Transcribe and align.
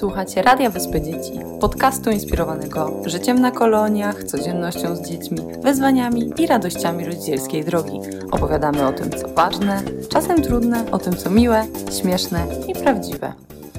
Słuchacie 0.00 0.42
Radia 0.42 0.70
Wyspy 0.70 1.00
Dzieci, 1.00 1.32
podcastu 1.60 2.10
inspirowanego 2.10 3.02
życiem 3.06 3.40
na 3.40 3.50
koloniach, 3.50 4.24
codziennością 4.24 4.96
z 4.96 5.02
dziećmi, 5.02 5.38
wyzwaniami 5.62 6.32
i 6.38 6.46
radościami 6.46 7.04
rodzicielskiej 7.04 7.64
drogi. 7.64 8.00
Opowiadamy 8.30 8.86
o 8.86 8.92
tym, 8.92 9.10
co 9.10 9.28
ważne, 9.28 9.82
czasem 10.08 10.42
trudne, 10.42 10.90
o 10.90 10.98
tym, 10.98 11.16
co 11.16 11.30
miłe, 11.30 11.66
śmieszne 12.00 12.46
i 12.68 12.74
prawdziwe. 12.74 13.32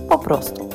Po 0.10 0.20
prostu. 0.20 0.70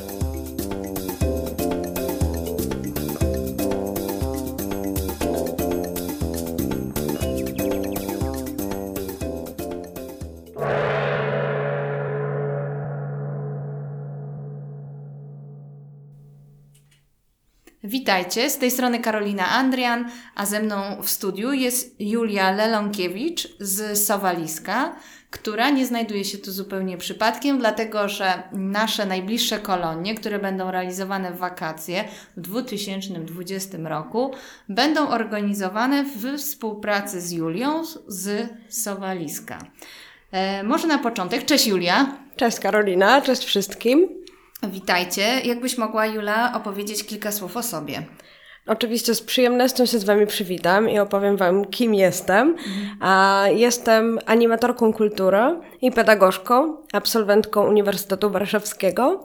Witajcie, 18.07 18.51
z 18.51 18.59
tej 18.59 18.71
strony 18.71 18.99
Karolina 18.99 19.49
Andrian, 19.49 20.11
a 20.35 20.47
ze 20.47 20.61
mną 20.61 21.03
w 21.03 21.11
studiu 21.11 21.53
jest 21.53 22.01
Julia 22.01 22.51
Lelonkiewicz 22.51 23.49
z 23.61 24.07
Sowaliska, 24.07 24.97
która 25.31 25.71
nie 25.71 25.87
znajduje 25.87 26.25
się 26.25 26.39
tu 26.39 26.53
zupełnie 26.53 26.99
przypadkiem, 26.99 27.59
dlatego 27.59 28.09
że 28.09 28.43
nasze 28.53 29.07
najbliższe 29.07 29.59
kolonie, 29.59 30.15
które 30.15 30.39
będą 30.39 30.71
realizowane 30.71 31.33
w 31.33 31.39
wakacje 31.39 32.05
w 32.37 32.41
2020 32.41 33.79
roku, 33.85 34.31
będą 34.69 35.09
organizowane 35.09 36.05
w 36.05 36.39
współpracy 36.39 37.21
z 37.21 37.33
Julią 37.33 37.83
z 38.07 38.49
Sowaliska. 38.69 39.59
E, 40.33 40.63
może 40.63 40.87
na 40.87 40.99
początek, 40.99 41.45
cześć 41.45 41.67
Julia. 41.67 42.19
Cześć 42.37 42.61
Karolina, 42.61 43.21
cześć 43.21 43.45
wszystkim. 43.45 44.26
Witajcie. 44.63 45.41
Jakbyś 45.45 45.79
mogła, 45.79 46.07
Jula, 46.07 46.53
opowiedzieć 46.55 47.07
kilka 47.07 47.33
słów 47.33 47.57
o 47.57 47.63
sobie? 47.63 48.03
Oczywiście 48.67 49.15
z 49.15 49.23
przyjemnością 49.23 49.87
się 49.87 49.99
z 49.99 50.05
Wami 50.05 50.27
przywitam 50.27 50.91
i 50.91 50.99
opowiem 50.99 51.37
Wam, 51.37 51.65
kim 51.65 51.95
jestem. 51.95 52.57
Jestem 53.51 54.19
animatorką 54.27 54.93
kultury 54.93 55.61
i 55.83 55.93
pedagogzką, 55.93 56.77
absolwentką 56.93 57.67
Uniwersytetu 57.69 58.31
Warszawskiego, 58.31 59.25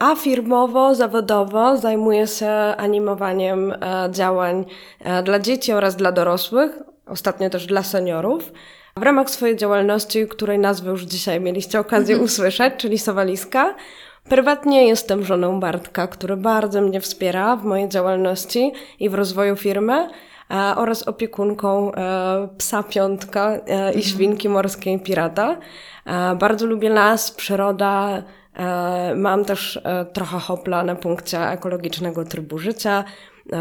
a 0.00 0.14
firmowo, 0.14 0.94
zawodowo 0.94 1.76
zajmuję 1.76 2.26
się 2.26 2.50
animowaniem 2.76 3.72
e, 3.72 4.08
działań 4.10 4.64
e, 5.00 5.22
dla 5.22 5.38
dzieci 5.38 5.72
oraz 5.72 5.96
dla 5.96 6.12
dorosłych, 6.12 6.72
ostatnio 7.06 7.50
też 7.50 7.66
dla 7.66 7.82
seniorów. 7.82 8.52
W 8.96 9.02
ramach 9.02 9.30
swojej 9.30 9.56
działalności, 9.56 10.28
której 10.28 10.58
nazwę 10.58 10.90
już 10.90 11.02
dzisiaj 11.02 11.40
mieliście 11.40 11.80
okazję 11.80 12.18
usłyszeć, 12.26 12.74
czyli 12.76 12.98
Sowaliska, 12.98 13.74
Prywatnie 14.28 14.88
jestem 14.88 15.24
żoną 15.24 15.60
Bartka, 15.60 16.06
który 16.06 16.36
bardzo 16.36 16.80
mnie 16.80 17.00
wspiera 17.00 17.56
w 17.56 17.64
mojej 17.64 17.88
działalności 17.88 18.72
i 19.00 19.08
w 19.08 19.14
rozwoju 19.14 19.56
firmy 19.56 20.08
e, 20.50 20.54
oraz 20.76 21.08
opiekunką 21.08 21.94
e, 21.94 22.48
psa 22.58 22.82
piątka 22.82 23.52
e, 23.52 23.58
i 23.58 23.62
mhm. 23.70 24.02
świnki 24.02 24.48
morskiej 24.48 25.00
pirata. 25.00 25.56
Bardzo 26.38 26.66
lubię 26.66 26.90
las, 26.90 27.30
przyroda. 27.30 28.22
Mam 29.16 29.44
też 29.44 29.80
trochę 30.12 30.38
hopla 30.38 30.82
na 30.82 30.94
punkcie 30.94 31.40
ekologicznego 31.40 32.24
trybu 32.24 32.58
życia, 32.58 33.04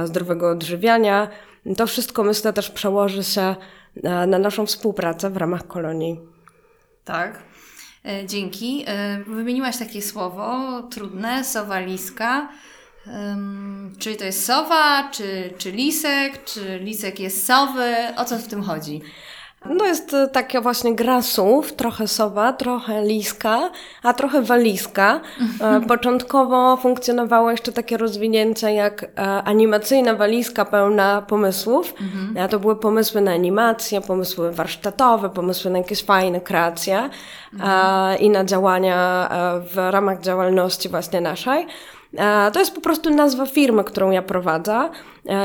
zdrowego 0.03 0.49
odżywiania. 0.49 1.27
To 1.77 1.87
wszystko 1.87 2.23
myślę 2.23 2.53
też 2.53 2.69
przełoży 2.71 3.23
się 3.23 3.55
na 4.03 4.39
naszą 4.39 4.65
współpracę 4.65 5.29
w 5.29 5.37
ramach 5.37 5.67
kolonii. 5.67 6.19
Tak. 7.05 7.50
E, 8.05 8.25
dzięki. 8.25 8.83
E, 8.87 9.23
wymieniłaś 9.27 9.77
takie 9.77 10.01
słowo 10.01 10.81
trudne, 10.83 11.43
sowaliska. 11.43 12.49
Um, 13.07 13.95
czy 13.99 14.15
to 14.15 14.25
jest 14.25 14.45
sowa, 14.45 15.09
czy, 15.11 15.53
czy 15.57 15.71
lisek, 15.71 16.43
czy 16.43 16.79
lisek 16.79 17.19
jest 17.19 17.45
sowy? 17.45 17.95
O 18.17 18.25
co 18.25 18.37
w 18.37 18.47
tym 18.47 18.63
chodzi? 18.63 19.01
No 19.65 19.85
jest 19.85 20.13
e, 20.13 20.27
taka 20.27 20.61
właśnie 20.61 20.95
gra 20.95 21.21
słów, 21.21 21.73
trochę 21.73 22.07
sowa, 22.07 22.53
trochę 22.53 23.05
liska, 23.05 23.69
a 24.03 24.13
trochę 24.13 24.41
walizka. 24.41 25.21
E, 25.61 25.81
początkowo 25.87 26.77
funkcjonowało 26.77 27.51
jeszcze 27.51 27.71
takie 27.71 27.97
rozwinięcie 27.97 28.73
jak 28.73 29.03
e, 29.03 29.07
animacyjna 29.43 30.15
walizka 30.15 30.65
pełna 30.65 31.21
pomysłów. 31.21 31.93
Mhm. 32.01 32.49
To 32.49 32.59
były 32.59 32.75
pomysły 32.75 33.21
na 33.21 33.31
animacje, 33.31 34.01
pomysły 34.01 34.51
warsztatowe, 34.51 35.29
pomysły 35.29 35.71
na 35.71 35.77
jakieś 35.77 36.03
fajne 36.03 36.41
kreacje 36.41 37.09
mhm. 37.53 38.19
i 38.19 38.29
na 38.29 38.45
działania 38.45 39.29
w 39.73 39.77
ramach 39.91 40.21
działalności 40.21 40.89
właśnie 40.89 41.21
naszej. 41.21 41.67
To 42.53 42.59
jest 42.59 42.75
po 42.75 42.81
prostu 42.81 43.09
nazwa 43.09 43.45
firmy, 43.45 43.83
którą 43.83 44.11
ja 44.11 44.21
prowadzę. 44.21 44.89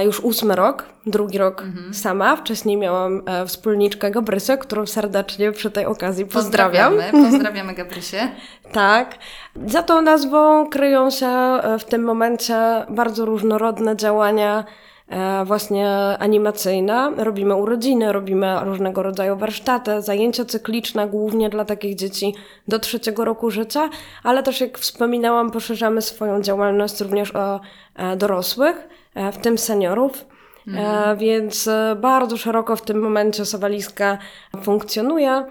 Już 0.05 0.21
ósmy 0.21 0.57
rok, 0.57 0.85
drugi 1.07 1.39
rok 1.39 1.63
mhm. 1.63 1.95
sama. 1.95 2.37
Wcześniej 2.37 2.77
miałam 2.77 3.23
e, 3.27 3.47
wspólniczkę 3.47 4.11
Gabrysię, 4.11 4.59
którą 4.59 4.87
serdecznie 4.87 5.53
przy 5.53 5.71
tej 5.71 5.87
okazji 5.87 6.27
pozdrawiam. 6.27 6.93
Pozdrawiamy, 6.95 7.31
pozdrawiamy 7.31 7.75
Gabrysię. 7.75 8.29
tak. 8.73 9.19
Za 9.67 9.83
tą 9.83 10.03
nazwą 10.03 10.67
kryją 10.67 11.11
się 11.11 11.27
e, 11.27 11.79
w 11.79 11.85
tym 11.85 12.05
momencie 12.05 12.57
bardzo 12.89 13.25
różnorodne 13.25 13.97
działania 13.97 14.65
E, 14.65 14.96
właśnie 15.45 15.89
animacyjna. 16.19 17.13
Robimy 17.17 17.55
urodziny, 17.55 18.13
robimy 18.13 18.57
różnego 18.65 19.03
rodzaju 19.03 19.37
warsztaty, 19.37 20.03
zajęcia 20.03 20.45
cykliczne, 20.45 21.09
głównie 21.09 21.51
dla 21.51 21.65
takich 21.65 21.95
dzieci 21.95 22.35
do 22.69 22.79
trzeciego 22.79 23.25
roku 23.25 23.51
życia, 23.51 23.91
ale 24.23 24.43
też 24.43 24.61
jak 24.61 24.79
wspominałam, 24.79 25.51
poszerzamy 25.51 26.03
swoją 26.03 26.43
działalność 26.43 27.01
również 27.01 27.35
o 27.35 27.61
e, 27.95 28.17
dorosłych, 28.17 28.89
e, 29.15 29.33
w 29.33 29.39
tym 29.39 29.59
seniorów. 29.59 30.25
Mhm. 30.69 31.19
Więc 31.19 31.69
bardzo 31.97 32.37
szeroko 32.37 32.77
w 32.77 32.83
tym 32.83 33.01
momencie 33.01 33.45
Sowaliska 33.45 34.19
funkcjonuje. 34.63 35.45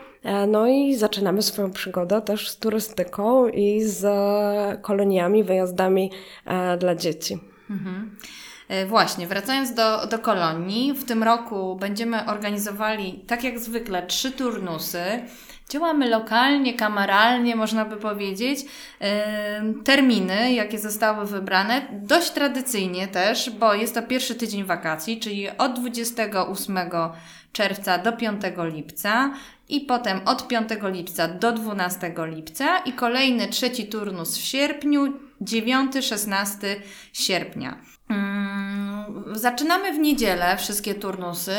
No 0.48 0.68
i 0.68 0.96
zaczynamy 0.96 1.42
swoją 1.42 1.72
przygodę 1.72 2.22
też 2.22 2.50
z 2.50 2.58
turystyką 2.58 3.48
i 3.48 3.82
z 3.84 4.06
koloniami, 4.82 5.44
wyjazdami 5.44 6.12
dla 6.80 6.96
dzieci. 6.96 7.40
Mhm. 7.70 8.18
E, 8.68 8.86
właśnie, 8.86 9.28
wracając 9.28 9.74
do, 9.74 10.08
do 10.08 10.20
kolonii, 10.20 10.94
w 10.94 11.06
tym 11.06 11.24
roku 11.24 11.76
będziemy 11.76 12.26
organizowali, 12.26 13.24
tak 13.28 13.44
jak 13.44 13.60
zwykle, 13.60 14.08
trzy 14.08 14.32
turnusy. 14.32 15.04
Działamy 15.70 16.10
lokalnie, 16.10 16.74
kameralnie, 16.74 17.56
można 17.56 17.86
by 17.86 17.98
powiedzieć. 17.98 18.60
E, 19.02 19.74
terminy, 19.84 20.54
jakie 20.54 20.80
zostały 20.80 21.26
wybrane, 21.26 21.82
dość 21.92 22.32
tradycyjnie 22.32 23.08
też, 23.08 23.50
bo 23.50 23.74
jest 23.74 23.94
to 23.94 24.02
pierwszy 24.04 24.36
tydzień 24.36 24.64
wakacji, 24.64 25.20
czyli 25.20 25.50
od 25.58 25.74
28 25.80 26.78
czerwca 27.52 27.98
do 27.98 28.14
5 28.14 28.42
lipca 28.58 29.34
i 29.70 29.82
potem 29.82 30.22
od 30.26 30.48
5 30.48 30.70
lipca 30.84 31.28
do 31.28 31.52
12 31.52 32.14
lipca 32.18 32.78
i 32.78 32.94
kolejny 32.94 33.48
trzeci 33.48 33.88
turnus 33.88 34.38
w 34.38 34.42
sierpniu, 34.42 35.14
9-16 35.42 36.76
sierpnia. 37.14 37.95
Mm, 38.10 39.24
zaczynamy 39.36 39.94
w 39.94 40.00
niedzielę 40.00 40.58
wszystkie 40.58 40.96
turnusy, 40.96 41.56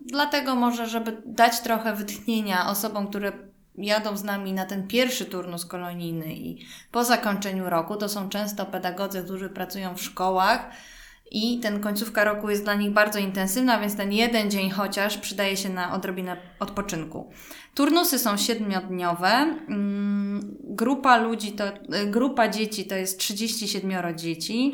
dlatego 0.00 0.54
może, 0.54 0.86
żeby 0.86 1.22
dać 1.26 1.60
trochę 1.60 1.94
wytchnienia 1.94 2.70
osobom, 2.70 3.08
które 3.08 3.32
jadą 3.78 4.16
z 4.16 4.24
nami 4.24 4.52
na 4.52 4.66
ten 4.66 4.88
pierwszy 4.88 5.24
turnus 5.24 5.66
kolonijny 5.66 6.34
i 6.34 6.66
po 6.92 7.04
zakończeniu 7.04 7.70
roku, 7.70 7.96
to 7.96 8.08
są 8.08 8.28
często 8.28 8.66
pedagodzy, 8.66 9.22
którzy 9.24 9.48
pracują 9.48 9.94
w 9.94 10.02
szkołach 10.02 10.70
i 11.30 11.60
ten 11.60 11.80
końcówka 11.80 12.24
roku 12.24 12.50
jest 12.50 12.64
dla 12.64 12.74
nich 12.74 12.90
bardzo 12.90 13.18
intensywna, 13.18 13.80
więc 13.80 13.96
ten 13.96 14.12
jeden 14.12 14.50
dzień 14.50 14.70
chociaż 14.70 15.18
przydaje 15.18 15.56
się 15.56 15.68
na 15.68 15.94
odrobinę 15.94 16.36
odpoczynku. 16.60 17.30
Turnusy 17.74 18.18
są 18.18 18.36
siedmiodniowe. 18.36 19.28
Mm, 19.28 20.56
grupa 20.60 21.16
ludzi 21.16 21.52
to, 21.52 21.64
grupa 22.06 22.48
dzieci 22.48 22.84
to 22.84 22.94
jest 22.94 23.18
37 23.18 24.16
dzieci. 24.16 24.72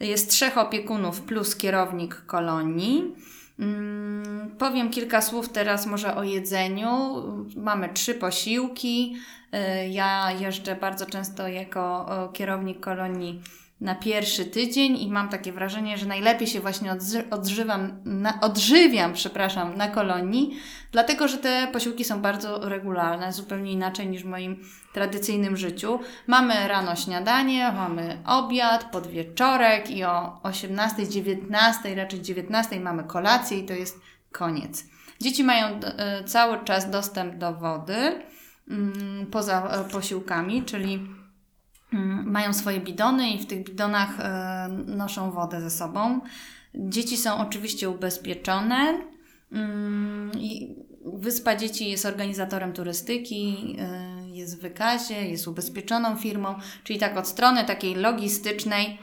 Jest 0.00 0.30
trzech 0.30 0.58
opiekunów 0.58 1.20
plus 1.20 1.56
kierownik 1.56 2.22
kolonii. 2.26 3.14
Mm, 3.58 4.56
powiem 4.58 4.90
kilka 4.90 5.22
słów 5.22 5.48
teraz 5.48 5.86
może 5.86 6.16
o 6.16 6.22
jedzeniu. 6.22 7.14
Mamy 7.56 7.88
trzy 7.88 8.14
posiłki. 8.14 9.16
Y, 9.54 9.88
ja 9.88 10.32
jeżdżę 10.40 10.76
bardzo 10.76 11.06
często 11.06 11.48
jako 11.48 12.06
kierownik 12.32 12.80
kolonii 12.80 13.42
na 13.84 13.94
pierwszy 13.94 14.44
tydzień 14.44 14.96
i 14.96 15.10
mam 15.10 15.28
takie 15.28 15.52
wrażenie, 15.52 15.98
że 15.98 16.06
najlepiej 16.06 16.46
się 16.46 16.60
właśnie 16.60 16.96
odżywam, 17.30 18.00
na, 18.04 18.40
odżywiam 18.40 19.12
przepraszam, 19.12 19.76
na 19.76 19.88
kolonii, 19.88 20.58
dlatego 20.92 21.28
że 21.28 21.38
te 21.38 21.68
posiłki 21.72 22.04
są 22.04 22.20
bardzo 22.20 22.68
regularne, 22.68 23.32
zupełnie 23.32 23.72
inaczej 23.72 24.08
niż 24.08 24.22
w 24.22 24.26
moim 24.26 24.64
tradycyjnym 24.92 25.56
życiu. 25.56 26.00
Mamy 26.26 26.68
rano 26.68 26.96
śniadanie, 26.96 27.72
mamy 27.72 28.22
obiad, 28.26 28.84
podwieczorek 28.84 29.90
i 29.90 30.04
o 30.04 30.40
18, 30.42 31.08
19, 31.08 31.94
raczej 31.94 32.22
19 32.22 32.80
mamy 32.80 33.04
kolację 33.04 33.58
i 33.58 33.64
to 33.64 33.72
jest 33.72 34.00
koniec. 34.32 34.84
Dzieci 35.20 35.44
mają 35.44 35.66
e, 35.66 36.24
cały 36.24 36.64
czas 36.64 36.90
dostęp 36.90 37.34
do 37.34 37.52
wody 37.52 38.22
mm, 38.70 39.26
poza 39.30 39.68
e, 39.68 39.84
posiłkami, 39.84 40.62
czyli 40.62 41.23
mają 42.24 42.52
swoje 42.52 42.80
bidony 42.80 43.30
i 43.30 43.38
w 43.38 43.46
tych 43.46 43.64
bidonach 43.64 44.20
e, 44.20 44.68
noszą 44.86 45.30
wodę 45.30 45.60
ze 45.60 45.70
sobą. 45.70 46.20
Dzieci 46.74 47.16
są 47.16 47.36
oczywiście 47.36 47.90
ubezpieczone. 47.90 48.98
Mm, 49.52 50.30
Wyspa 51.04 51.56
Dzieci 51.56 51.90
jest 51.90 52.06
organizatorem 52.06 52.72
turystyki, 52.72 53.76
e, 53.78 54.28
jest 54.28 54.58
w 54.58 54.60
wykazie, 54.60 55.28
jest 55.28 55.48
ubezpieczoną 55.48 56.16
firmą, 56.16 56.54
czyli 56.84 56.98
tak 56.98 57.16
od 57.16 57.28
strony 57.28 57.64
takiej 57.64 57.94
logistycznej 57.94 58.98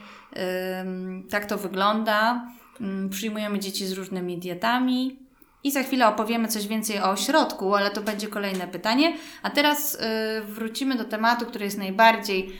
tak 1.30 1.46
to 1.46 1.58
wygląda. 1.58 2.48
Mm, 2.80 3.10
przyjmujemy 3.10 3.58
dzieci 3.58 3.86
z 3.86 3.92
różnymi 3.92 4.38
dietami. 4.38 5.18
I 5.64 5.72
za 5.72 5.82
chwilę 5.82 6.08
opowiemy 6.08 6.48
coś 6.48 6.66
więcej 6.66 7.00
o 7.00 7.10
ośrodku, 7.10 7.74
ale 7.74 7.90
to 7.90 8.02
będzie 8.02 8.28
kolejne 8.28 8.68
pytanie. 8.68 9.16
A 9.42 9.50
teraz 9.50 9.94
y, 9.94 9.98
wrócimy 10.44 10.96
do 10.96 11.04
tematu, 11.04 11.46
który 11.46 11.64
jest 11.64 11.78
najbardziej 11.78 12.52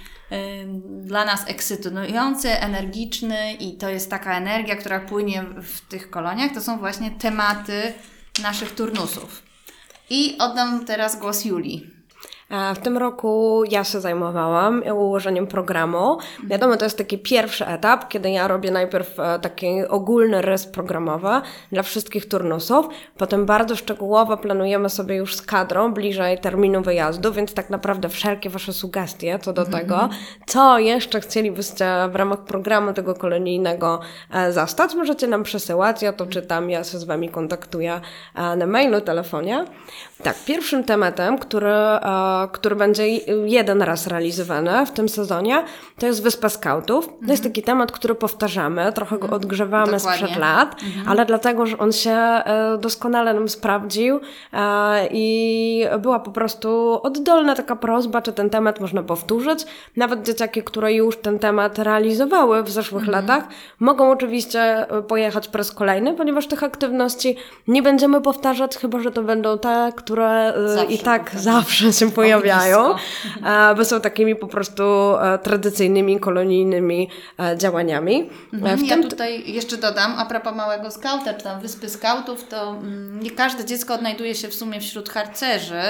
dla 1.02 1.25
nas 1.25 1.44
ekscytujący, 1.46 2.50
energiczny 2.50 3.52
i 3.52 3.76
to 3.76 3.88
jest 3.88 4.11
taka 4.11 4.37
energia, 4.37 4.76
która 4.76 5.00
płynie 5.00 5.44
w 5.62 5.81
tych 5.81 6.11
koloniach. 6.11 6.52
To 6.55 6.61
są 6.61 6.79
właśnie 6.79 7.11
tematy 7.11 7.93
naszych 8.43 8.75
turnusów. 8.75 9.43
I 10.11 10.37
oddam 10.38 10.84
teraz 10.84 11.19
głos 11.19 11.44
Julii. 11.44 11.90
W 12.75 12.78
tym 12.78 12.99
roku 12.99 13.62
ja 13.70 13.84
się 13.84 14.00
zajmowałam 14.00 14.82
ułożeniem 14.94 15.46
programu. 15.46 16.19
Wiadomo, 16.44 16.76
to 16.76 16.84
jest 16.84 16.99
taki 16.99 17.19
pierwszy 17.19 17.66
etap, 17.66 18.08
kiedy 18.08 18.31
ja 18.31 18.49
robię 18.49 18.70
najpierw 18.70 19.20
e, 19.20 19.38
taki 19.38 19.87
ogólny 19.88 20.43
rys 20.43 20.66
programowy 20.66 21.28
dla 21.72 21.82
wszystkich 21.82 22.28
turnusów. 22.28 22.88
Potem 23.16 23.46
bardzo 23.46 23.76
szczegółowo 23.76 24.37
planujemy 24.37 24.88
sobie 24.88 25.16
już 25.16 25.37
z 25.37 25.43
kadrą 25.43 25.93
bliżej 25.94 26.38
terminu 26.38 26.82
wyjazdu, 26.82 27.32
więc 27.32 27.54
tak 27.54 27.70
naprawdę 27.70 28.08
wszelkie 28.08 28.50
Wasze 28.50 28.72
sugestie 28.72 29.38
co 29.38 29.52
do 29.52 29.64
tego, 29.64 30.08
co 30.46 30.78
jeszcze 30.78 31.20
chcielibyście 31.20 31.87
w 32.12 32.16
ramach 32.16 32.44
programu 32.44 32.93
tego 32.93 33.14
kolonijnego 33.14 34.00
e, 34.32 34.52
zastać, 34.52 34.94
możecie 34.94 35.26
nam 35.26 35.43
przesyłać. 35.43 36.02
Ja 36.02 36.12
to 36.12 36.26
czytam, 36.26 36.70
ja 36.70 36.84
się 36.84 36.99
z 36.99 37.04
Wami 37.04 37.28
kontaktuję 37.28 38.00
e, 38.34 38.56
na 38.56 38.66
mailu, 38.66 39.00
telefonie. 39.00 39.64
Tak, 40.22 40.44
pierwszym 40.44 40.84
tematem, 40.84 41.38
który 41.38 41.72
który 42.49 42.77
będzie 42.77 43.09
jeden 43.47 43.83
raz 43.83 44.06
realizowany 44.06 44.87
w 44.87 44.91
tym 44.91 45.09
sezonie, 45.09 45.65
to 45.99 46.06
jest 46.06 46.23
Wyspa 46.23 46.49
Skautów. 46.49 47.09
To 47.27 47.31
jest 47.31 47.43
taki 47.43 47.62
temat, 47.62 47.93
który 47.93 48.15
powtarzamy, 48.15 48.93
trochę 48.93 49.19
go 49.19 49.31
odgrzewamy 49.31 49.93
Dokładnie. 49.93 50.27
sprzed 50.27 50.39
lat, 50.39 50.83
mhm. 50.83 51.09
ale 51.09 51.27
dlatego, 51.27 51.67
że 51.67 51.79
on 51.79 51.93
się 51.93 52.11
e, 52.11 52.79
doskonale 52.81 53.35
nam 53.35 53.49
sprawdził 53.49 54.21
e, 54.53 55.09
i 55.11 55.85
była 56.00 56.21
po 56.21 56.31
prostu 56.31 57.00
oddolna 57.03 57.55
taka 57.55 57.77
prośba, 57.77 58.23
czy 58.23 58.33
ten 58.33 58.50
temat 58.50 58.81
można 58.81 59.03
powtórzyć. 59.03 59.65
Nawet 59.97 60.23
dzieciaki, 60.23 60.62
które 60.62 60.93
już 60.93 61.17
ten 61.17 61.38
temat 61.38 61.79
realizowały 61.79 62.62
w 62.62 62.71
zeszłych 62.71 63.09
mhm. 63.09 63.27
latach, 63.27 63.49
mogą 63.81 64.11
oczywiście 64.11 64.61
e, 64.61 65.03
pojechać 65.03 65.49
po 65.49 65.59
raz 65.59 65.73
kolejny, 65.73 66.15
ponieważ 66.15 66.47
tych 66.47 66.62
aktywności 66.62 67.37
nie 67.69 67.83
będziemy 67.83 68.21
powtarzać, 68.21 68.77
chyba 68.77 69.00
że 69.00 69.11
to 69.11 69.23
będą 69.23 69.59
te, 69.59 69.93
które 69.97 70.55
zawsze 70.67 70.95
i 70.95 70.99
tak 70.99 71.31
zawsze 71.35 71.93
się 71.93 72.11
pojawiają 72.11 72.22
pojawiają, 72.23 72.95
bo 73.77 73.85
są 73.85 74.01
takimi 74.01 74.37
po 74.37 74.47
prostu 74.47 74.83
e, 74.83 75.39
tradycyjnymi, 75.39 76.21
kolonijnymi 76.21 77.09
e, 77.41 77.59
działaniami. 77.59 78.31
Mhm, 78.53 78.87
ja 78.87 79.03
tutaj 79.03 79.53
jeszcze 79.53 79.77
dodam, 79.77 80.15
a 80.19 80.27
propos 80.27 80.55
małego 80.55 80.91
skauta, 80.91 81.35
czy 81.35 81.45
tam 81.45 81.61
wyspy 81.61 81.89
skautów, 81.89 82.49
to 82.49 82.71
mm, 82.71 83.21
nie 83.23 83.31
każde 83.31 83.65
dziecko 83.65 83.95
odnajduje 83.95 84.35
się 84.35 84.49
w 84.49 84.55
sumie 84.55 84.81
wśród 84.81 85.09
harcerzy. 85.09 85.83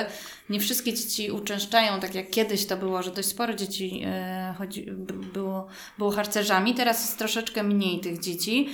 Nie 0.51 0.61
wszystkie 0.61 0.93
dzieci 0.93 1.31
uczęszczają, 1.31 2.01
tak 2.01 2.15
jak 2.15 2.31
kiedyś 2.31 2.67
to 2.67 2.77
było, 2.77 3.03
że 3.03 3.11
dość 3.11 3.29
sporo 3.29 3.55
dzieci 3.55 4.03
e, 4.07 4.55
chodzi, 4.59 4.87
było, 5.33 5.67
było 5.99 6.11
harcerzami. 6.11 6.75
Teraz 6.75 7.01
jest 7.01 7.19
troszeczkę 7.19 7.63
mniej 7.63 8.01
tych 8.01 8.19
dzieci, 8.19 8.69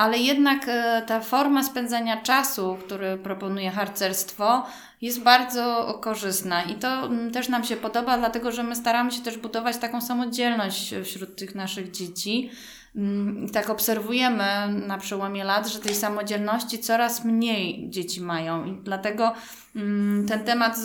ale 0.00 0.18
jednak 0.18 0.68
e, 0.68 1.02
ta 1.06 1.20
forma 1.20 1.62
spędzania 1.62 2.16
czasu, 2.22 2.78
który 2.84 3.18
proponuje 3.18 3.70
harcerstwo, 3.70 4.66
jest 5.02 5.22
bardzo 5.22 5.98
korzystna 6.02 6.62
i 6.62 6.74
to 6.74 7.06
mm, 7.06 7.30
też 7.32 7.48
nam 7.48 7.64
się 7.64 7.76
podoba, 7.76 8.18
dlatego 8.18 8.52
że 8.52 8.62
my 8.62 8.76
staramy 8.76 9.12
się 9.12 9.22
też 9.22 9.38
budować 9.38 9.76
taką 9.76 10.00
samodzielność 10.00 10.94
wśród 11.04 11.36
tych 11.36 11.54
naszych 11.54 11.90
dzieci. 11.90 12.50
Mm, 12.96 13.48
tak 13.48 13.70
obserwujemy 13.70 14.68
na 14.86 14.98
przełomie 14.98 15.44
lat, 15.44 15.68
że 15.68 15.78
tej 15.78 15.94
samodzielności 15.94 16.78
coraz 16.78 17.24
mniej 17.24 17.90
dzieci 17.90 18.20
mają 18.20 18.64
i 18.64 18.72
dlatego 18.72 19.34
mm, 19.76 20.26
ten 20.28 20.44
temat 20.44 20.76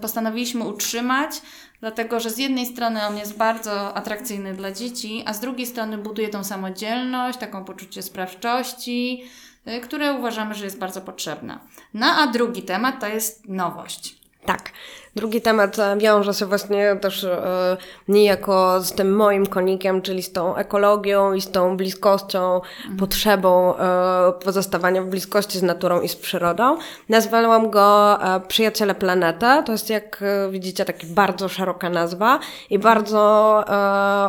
postanowiliśmy 0.00 0.64
utrzymać, 0.64 1.42
dlatego 1.80 2.20
że 2.20 2.30
z 2.30 2.38
jednej 2.38 2.66
strony 2.66 3.06
on 3.06 3.16
jest 3.16 3.36
bardzo 3.36 3.96
atrakcyjny 3.96 4.54
dla 4.54 4.72
dzieci, 4.72 5.22
a 5.26 5.32
z 5.32 5.40
drugiej 5.40 5.66
strony 5.66 5.98
buduje 5.98 6.28
tą 6.28 6.44
samodzielność, 6.44 7.38
taką 7.38 7.64
poczucie 7.64 8.02
sprawczości, 8.02 9.24
y, 9.68 9.80
które 9.80 10.12
uważamy, 10.12 10.54
że 10.54 10.64
jest 10.64 10.78
bardzo 10.78 11.00
potrzebna. 11.00 11.60
No 11.94 12.06
a 12.06 12.26
drugi 12.26 12.62
temat 12.62 13.00
to 13.00 13.06
jest 13.06 13.48
nowość. 13.48 14.16
Tak. 14.46 14.72
Drugi 15.16 15.40
temat 15.40 15.76
wiąże 15.98 16.34
się 16.34 16.46
właśnie 16.46 16.96
też 16.96 17.24
e, 17.24 17.76
niejako 18.08 18.80
z 18.80 18.92
tym 18.92 19.16
moim 19.16 19.46
konikiem, 19.46 20.02
czyli 20.02 20.22
z 20.22 20.32
tą 20.32 20.56
ekologią 20.56 21.32
i 21.32 21.40
z 21.40 21.50
tą 21.50 21.76
bliskością, 21.76 22.54
mhm. 22.54 22.96
potrzebą 22.96 23.76
e, 23.76 24.32
pozostawania 24.44 25.02
w 25.02 25.06
bliskości 25.06 25.58
z 25.58 25.62
naturą 25.62 26.00
i 26.00 26.08
z 26.08 26.16
przyrodą. 26.16 26.78
Nazwałam 27.08 27.70
go 27.70 28.18
e, 28.22 28.40
Przyjaciele 28.40 28.94
Planety. 28.94 29.46
To 29.66 29.72
jest, 29.72 29.90
jak 29.90 30.24
widzicie, 30.50 30.84
taka 30.84 31.06
bardzo 31.06 31.48
szeroka 31.48 31.90
nazwa 31.90 32.38
i 32.70 32.78
bardzo 32.78 33.64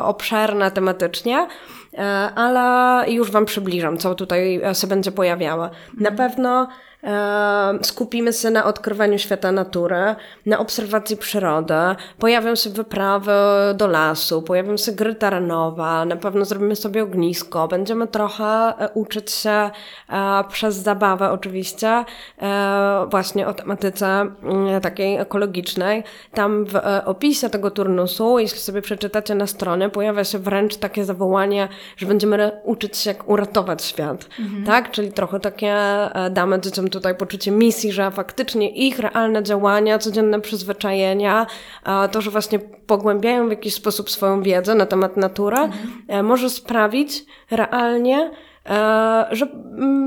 obszerna 0.02 0.70
tematycznie 0.70 1.46
ale 2.34 3.04
już 3.10 3.30
Wam 3.30 3.44
przybliżam, 3.44 3.98
co 3.98 4.14
tutaj 4.14 4.60
się 4.80 4.86
będzie 4.86 5.12
pojawiało. 5.12 5.62
Na 6.00 6.10
mhm. 6.10 6.16
pewno 6.16 6.68
skupimy 7.82 8.32
się 8.32 8.50
na 8.50 8.64
odkrywaniu 8.64 9.18
świata 9.18 9.52
natury, 9.52 10.14
na 10.46 10.58
obserwacji 10.58 11.16
przyrody, 11.16 11.74
pojawią 12.18 12.54
się 12.54 12.70
wyprawy 12.70 13.32
do 13.74 13.86
lasu, 13.86 14.42
pojawią 14.42 14.76
się 14.76 14.92
gry 14.92 15.14
terenowe, 15.14 16.04
na 16.06 16.16
pewno 16.16 16.44
zrobimy 16.44 16.76
sobie 16.76 17.02
ognisko, 17.02 17.68
będziemy 17.68 18.06
trochę 18.06 18.44
e, 18.44 18.88
uczyć 18.94 19.30
się 19.30 19.50
e, 19.50 19.70
przez 20.48 20.76
zabawę 20.76 21.30
oczywiście 21.30 22.04
e, 22.42 23.06
właśnie 23.10 23.46
o 23.46 23.54
tematyce 23.54 24.06
mm, 24.06 24.80
takiej 24.80 25.16
ekologicznej. 25.16 26.04
Tam 26.34 26.64
w 26.64 26.76
opisie 27.04 27.50
tego 27.50 27.70
turnusu, 27.70 28.38
jeśli 28.38 28.58
sobie 28.58 28.82
przeczytacie 28.82 29.34
na 29.34 29.46
stronie, 29.46 29.88
pojawia 29.88 30.24
się 30.24 30.38
wręcz 30.38 30.76
takie 30.76 31.04
zawołanie, 31.04 31.68
że 31.96 32.06
będziemy 32.06 32.60
uczyć 32.64 32.96
się 32.96 33.10
jak 33.10 33.28
uratować 33.28 33.84
świat, 33.84 34.28
mhm. 34.40 34.64
tak? 34.64 34.90
Czyli 34.90 35.12
trochę 35.12 35.40
takie 35.40 35.76
damy 36.30 36.60
dzieciom 36.60 36.87
tutaj 36.90 37.14
poczucie 37.14 37.50
misji, 37.50 37.92
że 37.92 38.10
faktycznie 38.10 38.70
ich 38.70 38.98
realne 38.98 39.42
działania, 39.42 39.98
codzienne 39.98 40.40
przyzwyczajenia, 40.40 41.46
to, 42.12 42.20
że 42.20 42.30
właśnie 42.30 42.58
pogłębiają 42.58 43.46
w 43.46 43.50
jakiś 43.50 43.74
sposób 43.74 44.10
swoją 44.10 44.42
wiedzę 44.42 44.74
na 44.74 44.86
temat 44.86 45.16
natury, 45.16 45.56
mhm. 45.56 46.26
może 46.26 46.50
sprawić 46.50 47.24
realnie, 47.50 48.30
e, 48.66 49.26
że 49.30 49.46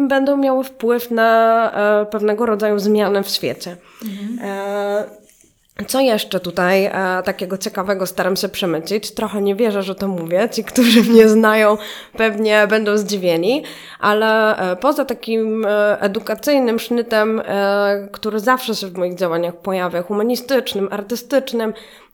będą 0.07 0.37
miały 0.37 0.63
wpływ 0.63 1.11
na 1.11 1.71
e, 1.71 2.05
pewnego 2.05 2.45
rodzaju 2.45 2.79
zmiany 2.79 3.23
w 3.23 3.29
świecie. 3.29 3.77
Mhm. 4.05 4.39
Co 5.87 5.99
jeszcze 5.99 6.39
tutaj 6.39 6.85
e, 6.85 7.23
takiego 7.23 7.57
ciekawego 7.57 8.05
staram 8.05 8.35
się 8.35 8.49
przemycić? 8.49 9.11
Trochę 9.11 9.41
nie 9.41 9.55
wierzę, 9.55 9.83
że 9.83 9.95
to 9.95 10.07
mówię. 10.07 10.49
Ci, 10.51 10.63
którzy 10.63 11.03
mnie 11.11 11.29
znają, 11.29 11.77
pewnie 12.17 12.67
będą 12.67 12.97
zdziwieni, 12.97 13.63
ale 13.99 14.57
e, 14.57 14.75
poza 14.75 15.05
takim 15.05 15.65
e, 15.65 16.01
edukacyjnym 16.01 16.79
sznytem, 16.79 17.41
e, 17.45 18.07
który 18.11 18.39
zawsze 18.39 18.75
się 18.75 18.87
w 18.87 18.97
moich 18.97 19.15
działaniach 19.15 19.55
pojawia, 19.55 20.01
humanistycznym, 20.01 20.87
artystycznym, 20.91 21.73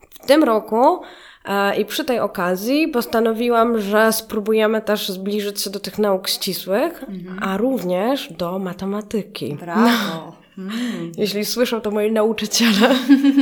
w 0.10 0.28
tym 0.28 0.44
roku 0.44 1.02
e, 1.46 1.78
i 1.78 1.86
przy 1.86 2.06
tej 2.06 2.20
okazji 2.20 2.88
postanowiłam, 2.88 3.80
że 3.80 4.14
spróbujemy 4.14 4.82
też 4.82 5.10
zbliżyć 5.10 5.62
się 5.62 5.70
do 5.70 5.80
tych 5.80 6.00
nauk 6.00 6.28
ścisłych, 6.28 7.04
mhm. 7.04 7.40
a 7.44 7.58
również 7.58 8.34
do 8.34 8.60
matematyki. 8.60 9.56
Brawo! 9.56 10.34
Mm. 10.58 11.12
Jeśli 11.18 11.46
słyszą 11.46 11.82
to 11.82 11.92
moi 11.92 12.12
nauczyciele, 12.12 12.90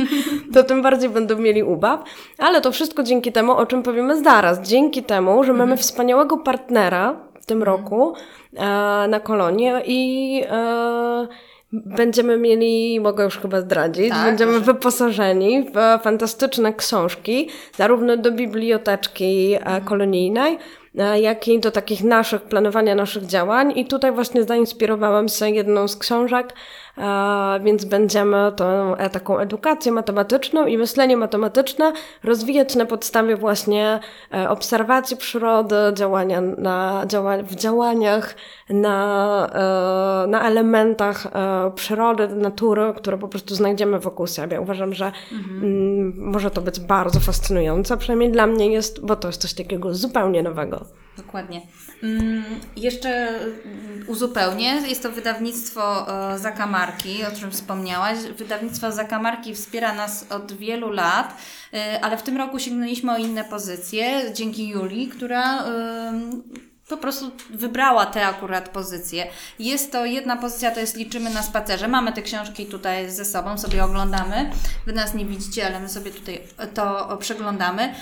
to 0.54 0.64
tym 0.64 0.82
bardziej 0.82 1.10
będą 1.10 1.38
mieli 1.38 1.62
ubaw. 1.62 2.00
Ale 2.38 2.60
to 2.60 2.72
wszystko 2.72 3.02
dzięki 3.02 3.32
temu, 3.32 3.52
o 3.52 3.66
czym 3.66 3.82
powiemy 3.82 4.22
zaraz. 4.22 4.68
Dzięki 4.68 5.02
temu, 5.02 5.44
że 5.44 5.52
mamy 5.52 5.62
mhm. 5.62 5.78
wspaniałego 5.78 6.36
partnera 6.36 7.16
w 7.40 7.46
tym 7.46 7.58
mhm. 7.58 7.76
roku 7.76 8.14
e, 8.56 8.64
na 9.08 9.20
kolonie 9.20 9.82
i 9.86 10.42
e, 10.50 11.26
będziemy 11.72 12.38
mieli, 12.38 13.00
mogę 13.00 13.24
już 13.24 13.38
chyba 13.38 13.60
zdradzić, 13.60 14.10
tak, 14.10 14.24
będziemy 14.24 14.52
proszę. 14.52 14.72
wyposażeni 14.72 15.66
w 15.74 16.02
fantastyczne 16.02 16.74
książki, 16.74 17.48
zarówno 17.76 18.16
do 18.16 18.32
biblioteczki 18.32 19.54
e, 19.54 19.80
kolonijnej, 19.80 20.58
e, 20.98 21.20
jak 21.20 21.48
i 21.48 21.60
do 21.60 21.70
takich 21.70 22.04
naszych, 22.04 22.42
planowania 22.42 22.94
naszych 22.94 23.26
działań. 23.26 23.72
I 23.76 23.84
tutaj 23.86 24.12
właśnie 24.12 24.44
zainspirowałam 24.44 25.28
się 25.28 25.50
jedną 25.50 25.88
z 25.88 25.96
książek, 25.96 26.54
więc 27.64 27.84
będziemy 27.84 28.52
tą 28.56 28.96
e, 28.96 29.10
taką 29.10 29.38
edukację 29.38 29.92
matematyczną 29.92 30.66
i 30.66 30.78
myślenie 30.78 31.16
matematyczne 31.16 31.92
rozwijać 32.24 32.74
na 32.76 32.86
podstawie 32.86 33.36
właśnie 33.36 34.00
e, 34.34 34.48
obserwacji 34.50 35.16
przyrody, 35.16 35.76
działania 35.94 36.40
na, 36.40 37.04
działa, 37.06 37.42
w 37.42 37.54
działaniach, 37.54 38.34
na, 38.70 39.46
e, 40.24 40.26
na 40.26 40.48
elementach 40.48 41.26
przyrody, 41.74 42.28
natury, 42.28 42.92
które 42.96 43.18
po 43.18 43.28
prostu 43.28 43.54
znajdziemy 43.54 43.98
wokół 43.98 44.26
siebie. 44.26 44.60
Uważam, 44.60 44.94
że 44.94 45.12
mhm. 45.32 45.64
m, 45.64 46.12
może 46.16 46.50
to 46.50 46.60
być 46.60 46.80
bardzo 46.80 47.20
fascynujące, 47.20 47.96
przynajmniej 47.96 48.32
dla 48.32 48.46
mnie 48.46 48.72
jest, 48.72 49.06
bo 49.06 49.16
to 49.16 49.28
jest 49.28 49.40
coś 49.40 49.54
takiego 49.54 49.94
zupełnie 49.94 50.42
nowego. 50.42 50.84
Dokładnie. 51.16 51.60
Mm, 52.02 52.44
jeszcze 52.76 53.08
mm, 53.08 54.04
uzupełnię, 54.06 54.82
jest 54.88 55.02
to 55.02 55.10
wydawnictwo 55.10 56.06
e, 56.32 56.38
Zakamarki, 56.86 57.24
o 57.24 57.40
czym 57.40 57.50
wspomniałaś. 57.50 58.18
Wydawnictwo 58.18 58.92
Zakamarki 58.92 59.54
wspiera 59.54 59.94
nas 59.94 60.26
od 60.30 60.52
wielu 60.52 60.90
lat, 60.90 61.36
e, 61.74 62.00
ale 62.04 62.16
w 62.16 62.22
tym 62.22 62.36
roku 62.36 62.58
sięgnęliśmy 62.58 63.12
o 63.12 63.16
inne 63.16 63.44
pozycje 63.44 64.32
dzięki 64.34 64.68
Julii, 64.68 65.08
która 65.08 65.64
po 66.88 66.96
prostu 66.96 67.30
wybrała 67.50 68.06
te 68.06 68.26
akurat 68.26 68.68
pozycje. 68.68 69.26
Jest 69.58 69.92
to 69.92 70.04
jedna 70.04 70.36
pozycja, 70.36 70.70
to 70.70 70.80
jest 70.80 70.96
liczymy 70.96 71.30
na 71.30 71.42
spacerze. 71.42 71.88
Mamy 71.88 72.12
te 72.12 72.22
książki 72.22 72.66
tutaj 72.66 73.10
ze 73.10 73.24
sobą, 73.24 73.58
sobie 73.58 73.84
oglądamy. 73.84 74.50
Wy 74.86 74.92
nas 74.92 75.14
nie 75.14 75.24
widzicie, 75.24 75.66
ale 75.66 75.80
my 75.80 75.88
sobie 75.88 76.10
tutaj 76.10 76.40
to 76.74 77.16
przeglądamy. 77.20 77.94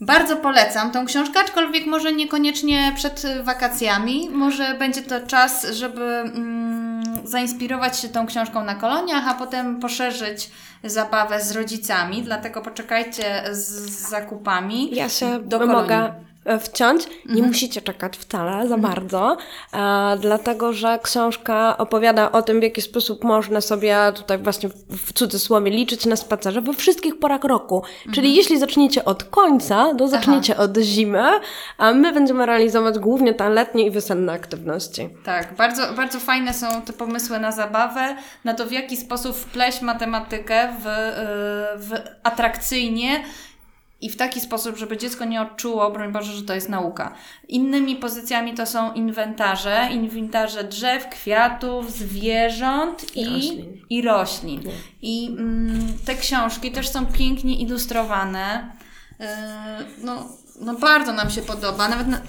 Bardzo 0.00 0.36
polecam 0.36 0.90
tą 0.90 1.06
książkę, 1.06 1.40
aczkolwiek 1.40 1.86
może 1.86 2.12
niekoniecznie 2.12 2.92
przed 2.96 3.26
wakacjami. 3.42 4.30
Może 4.30 4.74
będzie 4.74 5.02
to 5.02 5.26
czas, 5.26 5.66
żeby 5.70 6.04
mm, 6.04 6.85
zainspirować 7.26 7.98
się 7.98 8.08
tą 8.08 8.26
książką 8.26 8.64
na 8.64 8.74
koloniach, 8.74 9.28
a 9.28 9.34
potem 9.34 9.80
poszerzyć 9.80 10.50
zabawę 10.84 11.40
z 11.40 11.52
rodzicami. 11.52 12.22
Dlatego 12.22 12.62
poczekajcie 12.62 13.42
z 13.50 13.68
zakupami. 14.08 14.94
Ja 14.94 15.08
się 15.08 15.40
do 15.40 15.66
mogę 15.66 16.14
wciąć. 16.60 17.06
Nie 17.06 17.32
mhm. 17.32 17.48
musicie 17.48 17.80
czekać 17.80 18.16
wcale 18.16 18.68
za 18.68 18.74
mhm. 18.74 18.80
bardzo, 18.80 19.36
e, 19.72 20.16
dlatego 20.20 20.72
że 20.72 20.98
książka 21.02 21.78
opowiada 21.78 22.32
o 22.32 22.42
tym, 22.42 22.60
w 22.60 22.62
jaki 22.62 22.82
sposób 22.82 23.24
można 23.24 23.60
sobie 23.60 23.98
tutaj 24.14 24.38
właśnie 24.38 24.68
w 24.88 25.12
cudzysłowie 25.12 25.70
liczyć 25.70 26.06
na 26.06 26.16
spacerze 26.16 26.60
we 26.60 26.72
wszystkich 26.72 27.18
porach 27.18 27.44
roku. 27.44 27.76
Mhm. 27.76 28.14
Czyli 28.14 28.34
jeśli 28.34 28.58
zaczniecie 28.58 29.04
od 29.04 29.24
końca, 29.24 29.94
to 29.98 30.08
zaczniecie 30.08 30.54
Aha. 30.54 30.62
od 30.62 30.76
zimy, 30.78 31.24
a 31.78 31.92
my 31.92 32.12
będziemy 32.12 32.46
realizować 32.46 32.98
głównie 32.98 33.34
te 33.34 33.48
letnie 33.48 33.86
i 33.86 33.90
wiosenne 33.90 34.32
aktywności. 34.32 35.08
Tak, 35.24 35.54
bardzo, 35.54 35.92
bardzo 35.92 36.20
fajne 36.20 36.54
są 36.54 36.82
te 36.82 36.92
pomysły 36.92 37.38
na 37.38 37.52
zabawę, 37.52 38.16
na 38.44 38.54
to 38.54 38.66
w 38.66 38.72
jaki 38.72 38.96
sposób 38.96 39.36
wpleść 39.36 39.82
matematykę 39.82 40.68
w, 40.82 40.86
e, 40.86 41.16
w 41.78 41.90
atrakcyjnie 42.22 43.24
i 44.00 44.10
w 44.10 44.16
taki 44.16 44.40
sposób, 44.40 44.76
żeby 44.76 44.96
dziecko 44.96 45.24
nie 45.24 45.42
odczuło, 45.42 45.90
broń 45.90 46.12
Boże, 46.12 46.32
że 46.32 46.42
to 46.42 46.54
jest 46.54 46.68
nauka. 46.68 47.14
Innymi 47.48 47.96
pozycjami 47.96 48.54
to 48.54 48.66
są 48.66 48.92
inwentarze, 48.92 49.88
inwentarze 49.92 50.64
drzew, 50.64 51.08
kwiatów, 51.08 51.92
zwierząt 51.92 53.16
i, 53.16 53.20
i 53.20 53.24
roślin. 53.24 53.82
I, 53.90 54.02
roślin. 54.02 54.62
I 55.02 55.26
mm, 55.38 55.98
te 56.04 56.14
książki 56.14 56.72
też 56.72 56.88
są 56.88 57.06
pięknie 57.06 57.58
ilustrowane. 57.58 58.76
Yy, 59.20 59.26
no, 60.02 60.28
no 60.60 60.74
bardzo 60.74 61.12
nam 61.12 61.30
się 61.30 61.42
podoba. 61.42 61.88
Nawet 61.88 62.06
na... 62.06 62.20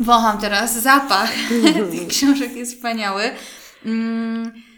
wącham 0.00 0.38
teraz 0.38 0.82
zapach 0.82 1.32
tych 1.92 2.08
książek 2.08 2.56
jest 2.56 2.74
wspaniały. 2.74 3.22
Yy, 3.84 4.71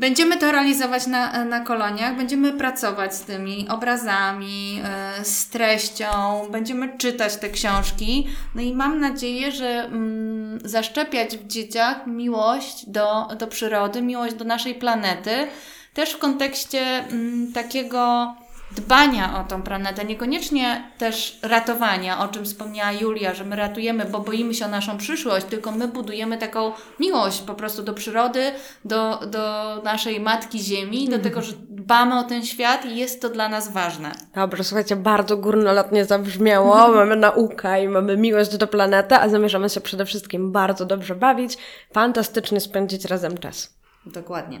Będziemy 0.00 0.36
to 0.36 0.52
realizować 0.52 1.06
na, 1.06 1.44
na 1.44 1.60
koloniach, 1.60 2.16
będziemy 2.16 2.52
pracować 2.52 3.14
z 3.14 3.20
tymi 3.20 3.68
obrazami, 3.68 4.82
e, 4.84 5.24
z 5.24 5.48
treścią, 5.48 6.06
będziemy 6.50 6.98
czytać 6.98 7.36
te 7.36 7.50
książki. 7.50 8.26
No 8.54 8.62
i 8.62 8.74
mam 8.74 9.00
nadzieję, 9.00 9.52
że 9.52 9.66
mm, 9.66 10.58
zaszczepiać 10.64 11.36
w 11.36 11.46
dzieciach 11.46 12.06
miłość 12.06 12.86
do, 12.86 13.28
do 13.38 13.46
przyrody, 13.46 14.02
miłość 14.02 14.34
do 14.34 14.44
naszej 14.44 14.74
planety, 14.74 15.46
też 15.94 16.10
w 16.10 16.18
kontekście 16.18 16.80
mm, 16.80 17.52
takiego 17.52 18.34
dbania 18.72 19.40
o 19.40 19.44
tą 19.44 19.62
planetę, 19.62 20.04
niekoniecznie 20.04 20.90
też 20.98 21.38
ratowania, 21.42 22.24
o 22.24 22.28
czym 22.28 22.44
wspomniała 22.44 22.92
Julia, 22.92 23.34
że 23.34 23.44
my 23.44 23.56
ratujemy, 23.56 24.04
bo 24.04 24.20
boimy 24.20 24.54
się 24.54 24.64
o 24.64 24.68
naszą 24.68 24.98
przyszłość, 24.98 25.46
tylko 25.46 25.72
my 25.72 25.88
budujemy 25.88 26.38
taką 26.38 26.72
miłość 27.00 27.40
po 27.40 27.54
prostu 27.54 27.82
do 27.82 27.94
przyrody, 27.94 28.52
do, 28.84 29.20
do 29.26 29.76
naszej 29.84 30.20
matki 30.20 30.58
Ziemi, 30.58 31.08
do 31.08 31.16
mhm. 31.16 31.22
tego, 31.22 31.42
że 31.42 31.52
dbamy 31.68 32.18
o 32.18 32.22
ten 32.22 32.46
świat 32.46 32.84
i 32.84 32.96
jest 32.96 33.22
to 33.22 33.28
dla 33.28 33.48
nas 33.48 33.72
ważne. 33.72 34.12
Dobrze, 34.34 34.64
słuchajcie, 34.64 34.96
bardzo 34.96 35.36
górnolotnie 35.36 36.04
zabrzmiało. 36.04 36.88
mamy 36.88 37.16
naukę 37.16 37.84
i 37.84 37.88
mamy 37.88 38.16
miłość 38.16 38.56
do 38.56 38.66
planety, 38.66 39.14
a 39.14 39.28
zamierzamy 39.28 39.70
się 39.70 39.80
przede 39.80 40.04
wszystkim 40.04 40.52
bardzo 40.52 40.84
dobrze 40.84 41.14
bawić, 41.14 41.58
fantastycznie 41.92 42.60
spędzić 42.60 43.04
razem 43.04 43.38
czas. 43.38 43.79
Dokładnie. 44.06 44.60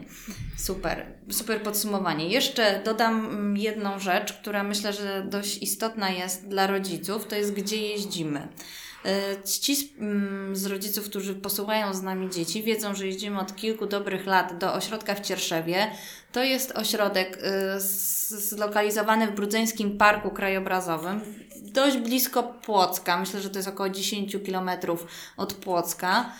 Super. 0.56 1.06
Super 1.30 1.62
podsumowanie. 1.62 2.28
Jeszcze 2.28 2.82
dodam 2.84 3.26
mm, 3.26 3.56
jedną 3.56 3.98
rzecz, 3.98 4.32
która 4.32 4.62
myślę, 4.62 4.92
że 4.92 5.26
dość 5.28 5.62
istotna 5.62 6.10
jest 6.10 6.48
dla 6.48 6.66
rodziców, 6.66 7.26
to 7.26 7.36
jest 7.36 7.52
gdzie 7.52 7.76
jeździmy. 7.76 8.48
Y, 9.06 9.42
ci 9.48 9.94
mm, 9.98 10.56
z 10.56 10.66
rodziców, 10.66 11.04
którzy 11.04 11.34
posyłają 11.34 11.94
z 11.94 12.02
nami 12.02 12.30
dzieci, 12.30 12.62
wiedzą, 12.62 12.94
że 12.94 13.06
jeździmy 13.06 13.40
od 13.40 13.56
kilku 13.56 13.86
dobrych 13.86 14.26
lat 14.26 14.58
do 14.58 14.74
ośrodka 14.74 15.14
w 15.14 15.20
Cierszewie. 15.20 15.90
To 16.32 16.44
jest 16.44 16.72
ośrodek 16.72 17.38
y, 17.38 17.80
zlokalizowany 18.40 19.26
w 19.26 19.34
Brudzeńskim 19.34 19.98
Parku 19.98 20.30
Krajobrazowym, 20.30 21.20
dość 21.62 21.96
blisko 21.96 22.42
Płocka. 22.42 23.20
Myślę, 23.20 23.40
że 23.40 23.50
to 23.50 23.58
jest 23.58 23.68
około 23.68 23.88
10 23.88 24.36
kilometrów 24.44 25.06
od 25.36 25.54
Płocka. 25.54 26.32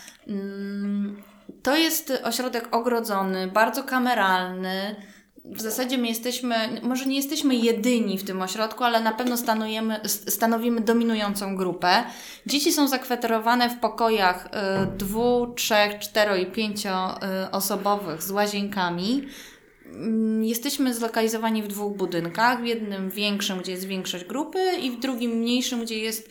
To 1.62 1.76
jest 1.76 2.12
ośrodek 2.24 2.74
ogrodzony, 2.74 3.46
bardzo 3.46 3.84
kameralny. 3.84 4.96
W 5.44 5.60
zasadzie 5.60 5.98
my 5.98 6.08
jesteśmy, 6.08 6.80
może 6.82 7.06
nie 7.06 7.16
jesteśmy 7.16 7.54
jedyni 7.54 8.18
w 8.18 8.24
tym 8.24 8.42
ośrodku, 8.42 8.84
ale 8.84 9.00
na 9.00 9.12
pewno 9.12 9.36
stanujemy, 9.36 10.00
stanowimy 10.06 10.80
dominującą 10.80 11.56
grupę. 11.56 12.04
Dzieci 12.46 12.72
są 12.72 12.88
zakwaterowane 12.88 13.70
w 13.70 13.80
pokojach 13.80 14.46
y, 14.46 14.50
dwu, 14.96 15.54
trzech, 15.56 15.98
cztero 15.98 16.36
i 16.36 16.46
pięcio 16.46 17.16
y, 17.16 17.52
z 18.18 18.30
łazienkami. 18.30 19.28
Mm, 19.92 20.44
jesteśmy 20.44 20.94
zlokalizowani 20.94 21.62
w 21.62 21.68
dwóch 21.68 21.96
budynkach. 21.96 22.62
W 22.62 22.66
jednym 22.66 23.10
większym, 23.10 23.58
gdzie 23.58 23.72
jest 23.72 23.84
większość 23.84 24.24
grupy, 24.24 24.58
i 24.82 24.90
w 24.90 25.00
drugim 25.00 25.30
mniejszym, 25.30 25.82
gdzie 25.82 25.98
jest 25.98 26.28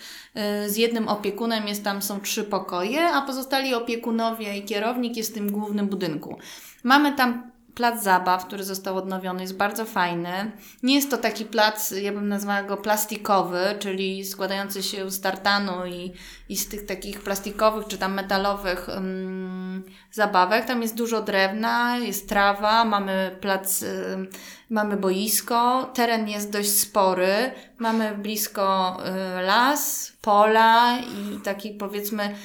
y, 0.65 0.69
z 0.69 0.77
jednym 0.77 1.07
opiekunem, 1.07 1.67
jest 1.67 1.83
tam 1.83 2.01
są 2.01 2.19
trzy 2.19 2.43
pokoje, 2.43 3.09
a 3.09 3.21
pozostali 3.21 3.73
opiekunowie 3.73 4.57
i 4.57 4.65
kierownik 4.65 5.17
jest 5.17 5.31
w 5.31 5.33
tym 5.33 5.51
głównym 5.51 5.87
budynku. 5.87 6.37
Mamy 6.83 7.15
tam 7.15 7.51
plac 7.79 8.03
zabaw, 8.03 8.45
który 8.45 8.63
został 8.63 8.97
odnowiony, 8.97 9.41
jest 9.41 9.57
bardzo 9.57 9.85
fajny. 9.85 10.51
Nie 10.83 10.95
jest 10.95 11.11
to 11.11 11.17
taki 11.17 11.45
plac, 11.45 11.91
ja 11.91 12.11
bym 12.11 12.27
nazwała 12.27 12.63
go 12.63 12.77
plastikowy, 12.77 13.59
czyli 13.79 14.25
składający 14.25 14.83
się 14.83 15.11
z 15.11 15.21
tartanu 15.21 15.85
i, 15.85 16.13
i 16.49 16.57
z 16.57 16.69
tych 16.69 16.85
takich 16.85 17.21
plastikowych 17.21 17.87
czy 17.87 17.97
tam 17.97 18.13
metalowych 18.13 18.87
um, 18.87 19.83
zabawek. 20.11 20.65
Tam 20.65 20.81
jest 20.81 20.95
dużo 20.95 21.21
drewna, 21.21 21.97
jest 21.97 22.29
trawa, 22.29 22.85
mamy 22.85 23.37
plac, 23.41 23.83
um, 23.83 24.27
mamy 24.69 24.97
boisko, 24.97 25.91
teren 25.93 26.27
jest 26.27 26.51
dość 26.51 26.71
spory, 26.71 27.51
mamy 27.77 28.17
blisko 28.17 28.97
um, 28.97 29.45
las, 29.45 30.11
pola 30.21 30.97
i 30.99 31.41
taki 31.41 31.71
powiedzmy 31.71 32.35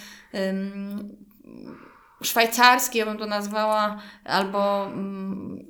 szwajcarski, 2.24 2.98
ja 2.98 3.04
bym 3.06 3.18
to 3.18 3.26
nazwała, 3.26 3.98
albo 4.24 4.86
mm, 4.86 5.64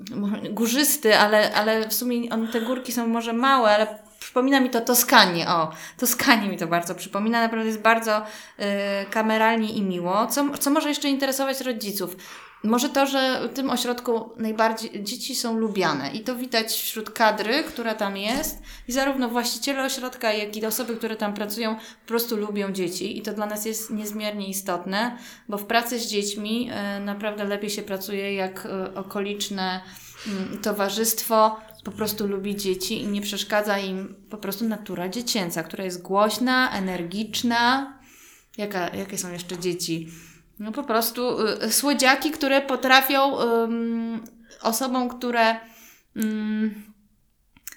górzysty, 0.51 1.19
ale, 1.19 1.55
ale 1.55 1.89
w 1.89 1.95
sumie 1.95 2.31
on, 2.31 2.49
te 2.49 2.61
górki 2.61 2.93
są 2.93 3.07
może 3.07 3.33
małe, 3.33 3.71
ale 3.71 3.87
przypomina 4.21 4.61
mi 4.61 4.71
to 4.71 4.81
Toskanie. 4.81 5.49
O, 5.49 5.71
Toskanie 5.99 6.49
mi 6.49 6.57
to 6.57 6.67
bardzo 6.67 6.95
przypomina. 6.95 7.41
Naprawdę 7.41 7.67
jest 7.67 7.81
bardzo 7.81 8.19
y, 8.19 8.63
kameralnie 9.11 9.73
i 9.73 9.83
miło. 9.83 10.27
Co, 10.27 10.59
co 10.59 10.71
może 10.71 10.89
jeszcze 10.89 11.09
interesować 11.09 11.61
rodziców? 11.61 12.17
Może 12.65 12.89
to, 12.89 13.07
że 13.07 13.49
w 13.49 13.55
tym 13.55 13.71
ośrodku 13.71 14.31
najbardziej 14.37 15.05
dzieci 15.05 15.35
są 15.35 15.59
lubiane 15.59 16.11
i 16.13 16.21
to 16.21 16.37
widać 16.37 16.73
wśród 16.73 17.11
kadry, 17.11 17.63
która 17.63 17.95
tam 17.95 18.17
jest 18.17 18.63
i 18.89 18.93
zarówno 18.93 19.29
właściciele 19.29 19.85
ośrodka, 19.85 20.33
jak 20.33 20.57
i 20.57 20.67
osoby, 20.67 20.97
które 20.97 21.17
tam 21.17 21.35
pracują, 21.35 21.77
po 21.77 22.09
prostu 22.09 22.37
lubią 22.37 22.73
dzieci 22.73 23.19
i 23.19 23.23
to 23.23 23.33
dla 23.33 23.47
nas 23.47 23.65
jest 23.65 23.91
niezmiernie 23.91 24.49
istotne, 24.49 25.19
bo 25.49 25.59
w 25.59 25.65
pracy 25.65 25.99
z 25.99 26.07
dziećmi 26.07 26.71
y, 26.71 27.01
naprawdę 27.01 27.45
lepiej 27.45 27.71
się 27.71 27.83
pracuje, 27.83 28.35
jak 28.35 28.67
y, 28.67 28.95
okoliczne 28.95 29.81
y, 30.55 30.57
towarzystwo 30.59 31.61
po 31.85 31.93
prostu 31.93 32.27
lubi 32.27 32.57
dzieci 32.57 33.03
i 33.03 33.07
nie 33.07 33.21
przeszkadza 33.21 33.79
im 33.79 34.15
po 34.31 34.37
prostu 34.37 34.65
natura 34.65 35.09
dziecięca, 35.09 35.63
która 35.63 35.85
jest 35.85 36.03
głośna, 36.03 36.71
energiczna, 36.73 37.95
Jaka, 38.59 38.89
jakie 38.89 39.19
są 39.19 39.33
jeszcze 39.33 39.59
dzieci? 39.59 40.09
No 40.59 40.73
po 40.73 40.83
prostu 40.83 41.47
y, 41.47 41.73
słodziaki, 41.73 42.31
które 42.31 42.61
potrafią 42.61 43.37
osobom, 44.63 45.09
które 45.09 45.57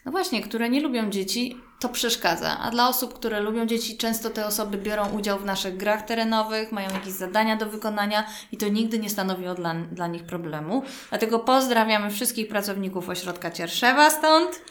no 0.06 0.12
właśnie, 0.12 0.42
które 0.42 0.70
nie 0.70 0.82
lubią 0.82 1.10
dzieci, 1.10 1.58
to 1.80 1.90
przeszkadza. 1.90 2.60
A 2.60 2.72
dla 2.72 2.88
osób, 2.88 3.14
które 3.14 3.40
lubią 3.40 3.66
dzieci, 3.66 3.98
często 3.98 4.30
te 4.30 4.46
osoby 4.46 4.78
biorą 4.78 5.10
udział 5.10 5.40
w 5.40 5.46
naszych 5.46 5.78
grach 5.78 6.02
terenowych, 6.02 6.72
mają 6.72 6.90
jakieś 6.94 7.14
zadania 7.14 7.56
do 7.56 7.66
wykonania 7.66 8.28
i 8.52 8.58
to 8.58 8.68
nigdy 8.68 9.00
nie 9.00 9.10
stanowiło 9.10 9.54
dla, 9.54 9.76
dla 9.76 10.08
nich 10.08 10.24
problemu. 10.24 10.84
Dlatego 11.10 11.40
pozdrawiamy 11.40 12.12
wszystkich 12.12 12.48
pracowników 12.48 13.10
ośrodka 13.10 13.52
Cierszewa 13.52 14.10
stąd. 14.10 14.62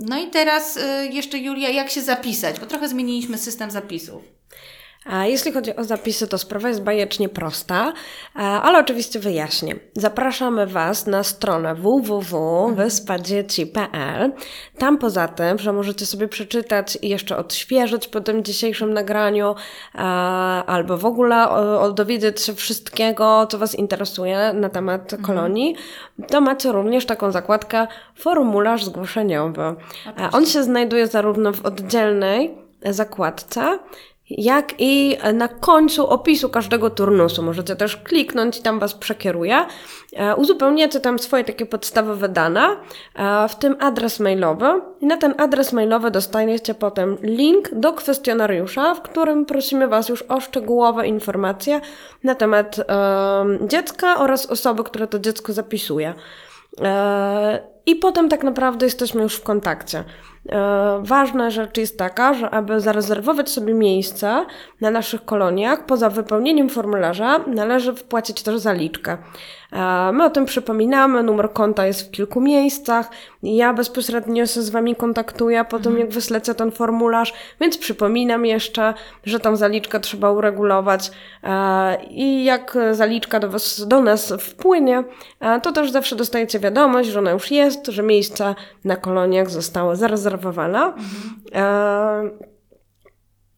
No 0.00 0.18
i 0.18 0.30
teraz 0.30 0.76
y, 0.76 0.80
jeszcze 1.12 1.38
Julia, 1.38 1.68
jak 1.68 1.90
się 1.90 2.02
zapisać? 2.02 2.60
Bo 2.60 2.66
trochę 2.66 2.88
zmieniliśmy 2.88 3.38
system 3.38 3.70
zapisów. 3.70 4.33
Jeśli 5.22 5.52
chodzi 5.52 5.76
o 5.76 5.84
zapisy, 5.84 6.28
to 6.28 6.38
sprawa 6.38 6.68
jest 6.68 6.82
bajecznie 6.82 7.28
prosta, 7.28 7.92
e, 8.36 8.40
ale 8.40 8.78
oczywiście 8.78 9.18
wyjaśnię. 9.18 9.76
Zapraszamy 9.94 10.66
Was 10.66 11.06
na 11.06 11.22
stronę 11.22 11.74
www.wyspadzieci.pl. 11.74 14.32
Tam 14.78 14.98
poza 14.98 15.28
tym, 15.28 15.58
że 15.58 15.72
możecie 15.72 16.06
sobie 16.06 16.28
przeczytać 16.28 16.98
i 17.02 17.08
jeszcze 17.08 17.36
odświeżyć 17.36 18.08
po 18.08 18.20
tym 18.20 18.44
dzisiejszym 18.44 18.92
nagraniu, 18.92 19.54
e, 19.94 19.98
albo 20.66 20.98
w 20.98 21.04
ogóle 21.04 21.48
dowiedzieć 21.94 22.42
się 22.42 22.54
wszystkiego, 22.54 23.46
co 23.46 23.58
Was 23.58 23.74
interesuje 23.74 24.52
na 24.52 24.68
temat 24.68 25.16
kolonii, 25.22 25.76
to 26.28 26.40
macie 26.40 26.72
również 26.72 27.06
taką 27.06 27.30
zakładkę 27.30 27.86
formularz 28.14 28.84
zgłoszeniowy. 28.84 29.62
E, 29.62 29.76
On 30.32 30.46
się 30.46 30.62
znajduje 30.62 31.06
zarówno 31.06 31.52
w 31.52 31.66
oddzielnej 31.66 32.64
zakładce, 32.92 33.78
jak 34.30 34.74
i 34.78 35.18
na 35.34 35.48
końcu 35.48 36.06
opisu 36.06 36.48
każdego 36.48 36.90
turnusu. 36.90 37.42
Możecie 37.42 37.76
też 37.76 37.96
kliknąć 37.96 38.58
i 38.58 38.62
tam 38.62 38.78
Was 38.78 38.94
przekieruje. 38.94 39.66
E, 40.16 40.36
Uzupełniacie 40.36 41.00
tam 41.00 41.18
swoje 41.18 41.44
takie 41.44 41.66
podstawowe 41.66 42.28
dane, 42.28 42.76
e, 43.14 43.48
w 43.48 43.54
tym 43.54 43.76
adres 43.80 44.20
mailowy. 44.20 44.66
I 45.00 45.06
na 45.06 45.16
ten 45.16 45.34
adres 45.38 45.72
mailowy 45.72 46.10
dostaniecie 46.10 46.74
potem 46.74 47.16
link 47.22 47.74
do 47.74 47.92
kwestionariusza, 47.92 48.94
w 48.94 49.02
którym 49.02 49.46
prosimy 49.46 49.88
Was 49.88 50.08
już 50.08 50.22
o 50.22 50.40
szczegółowe 50.40 51.06
informacje 51.06 51.80
na 52.22 52.34
temat 52.34 52.78
e, 52.78 52.84
dziecka 53.68 54.18
oraz 54.18 54.46
osoby, 54.46 54.84
która 54.84 55.06
to 55.06 55.18
dziecko 55.18 55.52
zapisuje. 55.52 56.14
E, 56.80 57.60
I 57.86 57.96
potem 57.96 58.28
tak 58.28 58.44
naprawdę 58.44 58.86
jesteśmy 58.86 59.22
już 59.22 59.36
w 59.36 59.42
kontakcie. 59.42 60.04
E, 60.48 61.00
Ważna 61.02 61.50
rzecz 61.50 61.78
jest 61.78 61.98
taka, 61.98 62.34
że 62.34 62.50
aby 62.50 62.80
zarezerwować 62.80 63.50
sobie 63.50 63.74
miejsce 63.74 64.46
na 64.80 64.90
naszych 64.90 65.24
koloniach, 65.24 65.86
poza 65.86 66.10
wypełnieniem 66.10 66.68
formularza, 66.68 67.38
należy 67.46 67.94
wpłacić 67.94 68.42
też 68.42 68.58
zaliczkę. 68.58 69.18
E, 69.72 70.12
My 70.12 70.24
o 70.24 70.30
tym 70.30 70.44
przypominamy, 70.44 71.22
numer 71.22 71.52
konta 71.52 71.86
jest 71.86 72.08
w 72.08 72.10
kilku 72.10 72.40
miejscach. 72.40 73.10
Ja 73.42 73.74
bezpośrednio 73.74 74.46
się 74.46 74.62
z 74.62 74.70
Wami 74.70 74.96
kontaktuję 74.96 75.64
po 75.64 75.78
tym, 75.78 75.98
jak 75.98 76.10
wyślecie 76.10 76.54
ten 76.54 76.70
formularz, 76.70 77.32
więc 77.60 77.78
przypominam 77.78 78.46
jeszcze, 78.46 78.94
że 79.24 79.40
tą 79.40 79.56
zaliczkę 79.56 80.00
trzeba 80.00 80.30
uregulować 80.30 81.10
e, 81.44 82.04
i 82.10 82.44
jak 82.44 82.78
zaliczka 82.92 83.40
do, 83.40 83.48
was, 83.48 83.86
do 83.86 84.02
nas 84.02 84.34
wpłynie, 84.40 85.04
to 85.62 85.72
też 85.72 85.90
zawsze 85.90 86.16
dostajecie 86.16 86.58
wiadomość, 86.58 87.08
że 87.08 87.18
ona 87.18 87.30
już 87.30 87.50
jest, 87.50 87.86
że 87.86 88.02
miejsce 88.02 88.54
na 88.84 88.96
koloniach 88.96 89.50
zostało 89.50 89.96
zarezerwowane. 89.96 90.33
E, 91.54 92.30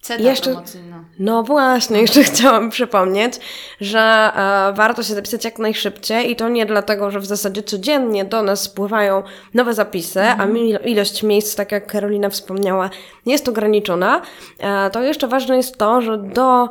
Cena 0.00 0.30
Jeszcze- 0.30 0.50
promocyjna. 0.50 1.04
no 1.18 1.42
właśnie, 1.42 2.00
jeszcze 2.06 2.22
chciałam 2.24 2.70
przypomnieć, 2.70 3.34
że 3.80 3.98
e, 4.36 4.72
warto 4.72 5.02
się 5.02 5.14
zapisać 5.14 5.44
jak 5.44 5.58
najszybciej 5.58 6.30
i 6.30 6.36
to 6.36 6.48
nie 6.48 6.66
dlatego, 6.66 7.10
że 7.10 7.20
w 7.20 7.26
zasadzie 7.26 7.62
codziennie 7.62 8.24
do 8.24 8.42
nas 8.42 8.62
spływają 8.62 9.22
nowe 9.54 9.74
zapisy, 9.74 10.20
a 10.20 10.46
mi 10.46 10.74
ilość 10.84 11.22
miejsc, 11.22 11.56
tak 11.56 11.72
jak 11.72 11.86
Karolina 11.86 12.28
wspomniała, 12.28 12.90
jest 13.26 13.48
ograniczona. 13.48 14.22
E, 14.58 14.90
to 14.90 15.02
jeszcze 15.02 15.28
ważne 15.28 15.56
jest 15.56 15.78
to, 15.78 16.00
że 16.00 16.18
do 16.18 16.68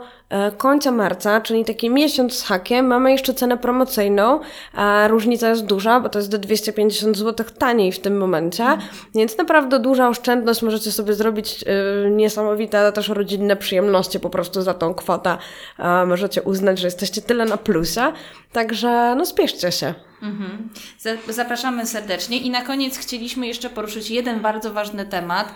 końca 0.57 0.91
marca, 0.91 1.41
czyli 1.41 1.65
taki 1.65 1.89
miesiąc 1.89 2.33
z 2.37 2.43
hakiem, 2.43 2.87
mamy 2.87 3.11
jeszcze 3.11 3.33
cenę 3.33 3.57
promocyjną. 3.57 4.39
a 4.73 5.07
różnica 5.07 5.49
jest 5.49 5.65
duża, 5.65 5.99
bo 5.99 6.09
to 6.09 6.19
jest 6.19 6.31
do 6.31 6.37
250 6.37 7.17
zł 7.17 7.45
taniej 7.57 7.91
w 7.91 7.99
tym 7.99 8.17
momencie, 8.17 8.65
więc 9.15 9.37
naprawdę 9.37 9.79
duża 9.79 10.09
oszczędność. 10.09 10.61
Możecie 10.61 10.91
sobie 10.91 11.13
zrobić 11.13 11.63
e, 11.63 12.09
niesamowite 12.09 12.91
też 12.91 13.09
rodzinne 13.09 13.55
przyjemności 13.55 14.19
po 14.19 14.29
prostu 14.29 14.61
za 14.61 14.73
tą 14.73 14.93
kwotę. 14.93 15.37
E, 15.79 16.05
możecie 16.05 16.41
uznać, 16.41 16.79
że 16.79 16.87
jesteście 16.87 17.21
tyle 17.21 17.45
na 17.45 17.57
plusie. 17.57 18.13
Także 18.51 19.15
no 19.17 19.25
spieszcie 19.25 19.71
się. 19.71 19.93
Mhm. 20.21 20.69
Za- 20.99 21.33
Zapraszamy 21.33 21.85
serdecznie 21.85 22.37
i 22.37 22.49
na 22.49 22.61
koniec 22.61 22.97
chcieliśmy 22.97 23.47
jeszcze 23.47 23.69
poruszyć 23.69 24.09
jeden 24.11 24.39
bardzo 24.39 24.73
ważny 24.73 25.05
temat. 25.05 25.53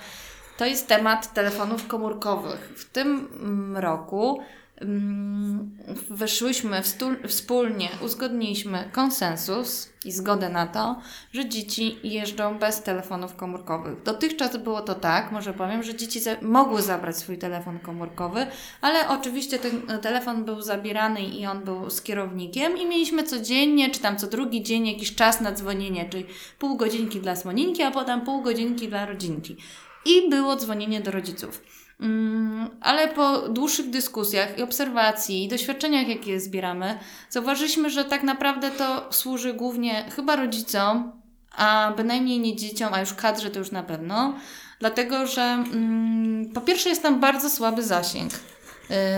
To 0.57 0.65
jest 0.65 0.87
temat 0.87 1.33
telefonów 1.33 1.87
komórkowych. 1.87 2.73
W 2.75 2.89
tym 2.89 3.27
mm, 3.39 3.77
roku 3.77 4.39
mm, 4.81 5.77
wyszłyśmy 6.09 6.81
wstu- 6.81 7.27
wspólnie, 7.27 7.89
uzgodniliśmy 8.05 8.89
konsensus 8.91 9.89
i 10.05 10.11
zgodę 10.11 10.49
na 10.49 10.67
to, 10.67 10.99
że 11.33 11.49
dzieci 11.49 11.97
jeżdżą 12.03 12.59
bez 12.59 12.83
telefonów 12.83 13.35
komórkowych. 13.35 14.03
Dotychczas 14.03 14.57
było 14.57 14.81
to 14.81 14.95
tak, 14.95 15.31
może 15.31 15.53
powiem, 15.53 15.83
że 15.83 15.95
dzieci 15.95 16.19
mogły 16.41 16.81
zabrać 16.81 17.17
swój 17.17 17.37
telefon 17.37 17.79
komórkowy, 17.79 18.47
ale 18.81 19.09
oczywiście 19.09 19.59
ten 19.59 19.81
e, 19.89 19.97
telefon 19.99 20.45
był 20.45 20.61
zabierany 20.61 21.21
i 21.21 21.45
on 21.45 21.63
był 21.63 21.89
z 21.89 22.01
kierownikiem 22.01 22.77
i 22.77 22.85
mieliśmy 22.85 23.23
codziennie, 23.23 23.89
czy 23.89 23.99
tam 23.99 24.17
co 24.17 24.27
drugi 24.27 24.63
dzień 24.63 24.87
jakiś 24.87 25.15
czas 25.15 25.41
na 25.41 25.51
dzwonienie, 25.51 26.09
czyli 26.09 26.25
pół 26.59 26.77
godzinki 26.77 27.19
dla 27.19 27.35
słoninki, 27.35 27.83
a 27.83 27.91
potem 27.91 28.21
pół 28.21 28.41
godzinki 28.41 28.87
dla 28.87 29.05
rodzinki. 29.05 29.57
I 30.05 30.29
było 30.29 30.55
dzwonienie 30.55 31.01
do 31.01 31.11
rodziców. 31.11 31.61
Mm, 31.99 32.69
ale 32.81 33.07
po 33.07 33.38
dłuższych 33.49 33.89
dyskusjach 33.89 34.57
i 34.57 34.62
obserwacji 34.62 35.43
i 35.43 35.47
doświadczeniach, 35.47 36.07
jakie 36.07 36.39
zbieramy, 36.39 36.99
zauważyliśmy, 37.29 37.89
że 37.89 38.05
tak 38.05 38.23
naprawdę 38.23 38.71
to 38.71 39.07
służy 39.13 39.53
głównie 39.53 40.05
chyba 40.15 40.35
rodzicom, 40.35 41.12
a 41.57 41.93
bynajmniej 41.97 42.39
nie 42.39 42.55
dzieciom, 42.55 42.93
a 42.93 42.99
już 42.99 43.13
kadrze 43.13 43.49
to 43.49 43.59
już 43.59 43.71
na 43.71 43.83
pewno, 43.83 44.33
dlatego 44.79 45.27
że 45.27 45.41
mm, 45.41 46.49
po 46.53 46.62
pierwsze 46.62 46.89
jest 46.89 47.03
tam 47.03 47.19
bardzo 47.19 47.49
słaby 47.49 47.83
zasięg 47.83 48.33
y, 48.33 48.38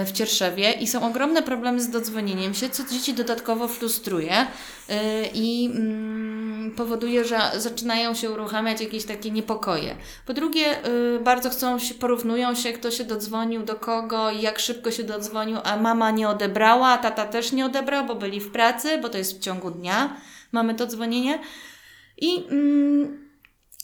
w 0.05 0.11
Cierszewie 0.11 0.71
i 0.71 0.87
są 0.87 1.07
ogromne 1.07 1.43
problemy 1.43 1.81
z 1.81 1.89
dodzwonieniem 1.89 2.53
się, 2.53 2.69
co 2.69 2.83
dzieci 2.83 3.13
dodatkowo 3.13 3.67
frustruje 3.67 4.41
y, 4.41 4.93
i 5.33 5.65
mm, 5.65 6.30
powoduje, 6.77 7.25
że 7.25 7.39
zaczynają 7.57 8.13
się 8.13 8.31
uruchamiać 8.31 8.81
jakieś 8.81 9.05
takie 9.05 9.31
niepokoje. 9.31 9.95
Po 10.25 10.33
drugie, 10.33 10.87
y, 10.87 11.19
bardzo 11.19 11.49
chcą 11.49 11.79
się, 11.79 11.93
porównują 11.93 12.55
się, 12.55 12.73
kto 12.73 12.91
się 12.91 13.03
dodzwonił 13.03 13.63
do 13.63 13.75
kogo 13.75 14.31
i 14.31 14.41
jak 14.41 14.59
szybko 14.59 14.91
się 14.91 15.03
dodzwonił, 15.03 15.57
a 15.63 15.77
mama 15.77 16.11
nie 16.11 16.29
odebrała, 16.29 16.87
a 16.87 16.97
tata 16.97 17.25
też 17.25 17.51
nie 17.51 17.65
odebrał, 17.65 18.05
bo 18.05 18.15
byli 18.15 18.39
w 18.39 18.51
pracy, 18.51 18.97
bo 18.97 19.09
to 19.09 19.17
jest 19.17 19.37
w 19.37 19.39
ciągu 19.39 19.71
dnia, 19.71 20.17
mamy 20.51 20.75
to 20.75 20.87
dzwonienie. 20.87 21.39
I 22.17 22.45
mm, 22.49 23.31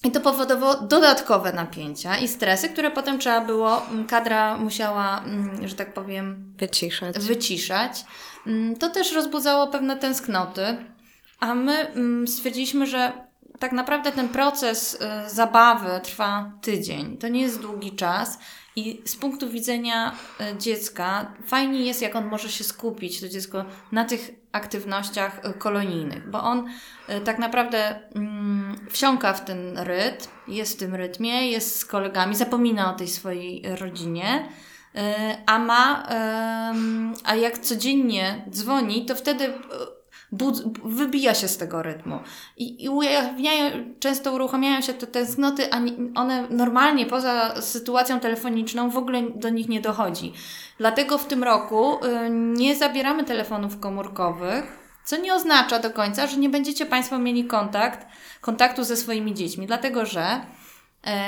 i 0.03 0.11
to 0.11 0.21
powodowało 0.21 0.75
dodatkowe 0.75 1.53
napięcia 1.53 2.17
i 2.17 2.27
stresy, 2.27 2.69
które 2.69 2.91
potem 2.91 3.19
trzeba 3.19 3.41
było, 3.41 3.87
mm, 3.87 4.05
kadra 4.07 4.57
musiała, 4.57 5.23
mm, 5.25 5.67
że 5.67 5.75
tak 5.75 5.93
powiem, 5.93 6.53
Wyciszać. 6.57 7.19
wyciszać. 7.19 8.05
Mm, 8.47 8.75
To 8.75 8.89
też 8.89 9.13
rozbudzało 9.13 9.67
pewne 9.67 9.97
tęsknoty, 9.97 10.61
a 11.39 11.55
my 11.55 11.87
mm, 11.87 12.27
stwierdziliśmy, 12.27 12.87
że 12.87 13.27
tak 13.59 13.71
naprawdę 13.71 14.11
ten 14.11 14.29
proces 14.29 14.93
y, 15.25 15.29
zabawy 15.29 15.99
trwa 16.03 16.51
tydzień. 16.61 17.17
To 17.17 17.27
nie 17.27 17.41
jest 17.41 17.61
długi 17.61 17.91
czas 17.91 18.39
i 18.75 19.01
z 19.05 19.15
punktu 19.15 19.49
widzenia 19.49 20.11
y, 20.11 20.57
dziecka 20.57 21.33
fajnie 21.45 21.81
jest, 21.81 22.01
jak 22.01 22.15
on 22.15 22.25
może 22.25 22.49
się 22.49 22.63
skupić, 22.63 23.21
to 23.21 23.29
dziecko, 23.29 23.65
na 23.91 24.05
tych 24.05 24.31
aktywnościach 24.51 25.45
y, 25.45 25.53
kolonijnych, 25.53 26.29
bo 26.29 26.43
on 26.43 26.69
tak 27.25 27.39
naprawdę 27.39 27.99
mm, 28.15 28.75
wsiąka 28.89 29.33
w 29.33 29.45
ten 29.45 29.77
rytm, 29.77 30.27
jest 30.47 30.73
w 30.73 30.79
tym 30.79 30.95
rytmie, 30.95 31.51
jest 31.51 31.79
z 31.79 31.85
kolegami, 31.85 32.35
zapomina 32.35 32.93
o 32.93 32.97
tej 32.97 33.07
swojej 33.07 33.63
rodzinie. 33.75 34.49
A 35.45 35.59
ma, 35.59 36.07
a 37.23 37.35
jak 37.35 37.57
codziennie 37.57 38.45
dzwoni, 38.49 39.05
to 39.05 39.15
wtedy 39.15 39.53
wybija 40.83 41.35
się 41.35 41.47
z 41.47 41.57
tego 41.57 41.83
rytmu. 41.83 42.19
I, 42.57 42.83
i 42.83 42.89
ujawniają, 42.89 43.71
często 43.99 44.33
uruchamiają 44.33 44.81
się 44.81 44.93
te 44.93 45.07
tęsknoty, 45.07 45.73
a 45.73 45.77
one 46.15 46.47
normalnie 46.49 47.05
poza 47.05 47.61
sytuacją 47.61 48.19
telefoniczną 48.19 48.89
w 48.89 48.97
ogóle 48.97 49.21
do 49.35 49.49
nich 49.49 49.69
nie 49.69 49.81
dochodzi. 49.81 50.33
Dlatego 50.77 51.17
w 51.17 51.25
tym 51.25 51.43
roku 51.43 52.05
y, 52.05 52.29
nie 52.29 52.75
zabieramy 52.75 53.23
telefonów 53.23 53.79
komórkowych, 53.79 54.87
co 55.05 55.17
nie 55.17 55.33
oznacza 55.33 55.79
do 55.79 55.91
końca, 55.91 56.27
że 56.27 56.37
nie 56.37 56.49
będziecie 56.49 56.85
Państwo 56.85 57.19
mieli 57.19 57.45
kontakt, 57.45 58.07
kontaktu 58.41 58.83
ze 58.83 58.95
swoimi 58.95 59.33
dziećmi, 59.33 59.67
dlatego 59.67 60.05
że 60.05 60.41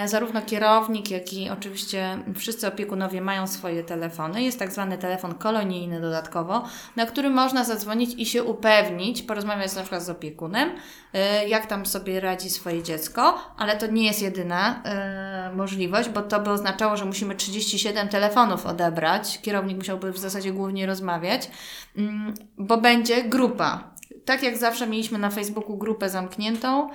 zarówno 0.05 0.41
kierownik, 0.41 1.11
jak 1.11 1.33
i 1.33 1.49
oczywiście 1.49 2.17
wszyscy 2.35 2.67
opiekunowie 2.67 3.21
mają 3.21 3.47
swoje 3.47 3.83
telefony. 3.83 4.43
Jest 4.43 4.59
tak 4.59 4.71
zwany 4.71 4.97
telefon 4.97 5.35
kolonijny 5.35 6.01
dodatkowo, 6.01 6.63
na 6.95 7.05
który 7.05 7.29
można 7.29 7.63
zadzwonić 7.63 8.13
i 8.17 8.25
się 8.25 8.43
upewnić, 8.43 9.21
porozmawiać 9.21 9.75
na 9.75 9.81
przykład 9.81 10.03
z 10.03 10.09
opiekunem, 10.09 10.69
e, 11.13 11.47
jak 11.47 11.65
tam 11.65 11.85
sobie 11.85 12.19
radzi 12.19 12.49
swoje 12.49 12.83
dziecko, 12.83 13.37
ale 13.57 13.77
to 13.77 13.87
nie 13.87 14.05
jest 14.05 14.21
jedyna 14.21 14.83
e, 14.83 15.51
możliwość, 15.55 16.09
bo 16.09 16.21
to 16.21 16.39
by 16.39 16.49
oznaczało, 16.49 16.97
że 16.97 17.05
musimy 17.05 17.35
37 17.35 18.07
telefonów 18.07 18.65
odebrać. 18.65 19.39
Kierownik 19.41 19.77
musiałby 19.77 20.11
w 20.11 20.17
zasadzie 20.17 20.51
głównie 20.51 20.85
rozmawiać, 20.85 21.49
mm, 21.97 22.33
bo 22.57 22.77
będzie 22.77 23.23
grupa 23.23 23.89
tak 24.29 24.43
jak 24.43 24.57
zawsze 24.57 24.87
mieliśmy 24.87 25.17
na 25.19 25.29
Facebooku 25.29 25.77
grupę 25.77 26.09
zamkniętą, 26.09 26.89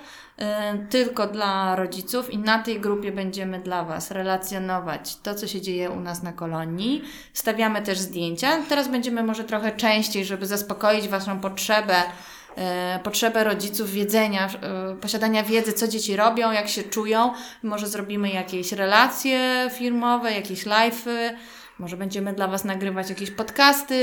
tylko 0.90 1.26
dla 1.26 1.76
rodziców, 1.76 2.32
i 2.32 2.38
na 2.38 2.58
tej 2.62 2.80
grupie 2.80 3.12
będziemy 3.12 3.60
dla 3.60 3.84
Was 3.84 4.10
relacjonować 4.10 5.16
to, 5.16 5.34
co 5.34 5.46
się 5.46 5.60
dzieje 5.60 5.90
u 5.90 6.00
nas 6.00 6.22
na 6.22 6.32
kolonii. 6.32 7.02
Stawiamy 7.32 7.82
też 7.82 7.98
zdjęcia. 7.98 8.62
Teraz 8.68 8.88
będziemy 8.88 9.22
może 9.22 9.44
trochę 9.44 9.72
częściej, 9.72 10.24
żeby 10.24 10.46
zaspokoić 10.46 11.08
Waszą 11.08 11.40
potrzebę. 11.40 12.02
y, 12.02 12.98
Potrzebę 13.02 13.44
rodziców 13.44 13.90
wiedzenia, 13.90 14.48
y, 14.92 14.96
posiadania 14.96 15.42
wiedzy, 15.42 15.72
co 15.72 15.88
dzieci 15.88 16.16
robią, 16.16 16.52
jak 16.52 16.68
się 16.68 16.82
czują. 16.82 17.32
Może 17.62 17.86
zrobimy 17.86 18.30
jakieś 18.30 18.72
relacje 18.72 19.70
firmowe, 19.72 20.32
jakieś 20.32 20.64
live'y, 20.66 21.30
może 21.78 21.96
będziemy 21.96 22.32
dla 22.32 22.48
Was 22.48 22.64
nagrywać 22.64 23.10
jakieś 23.10 23.30
podcasty 23.30 23.94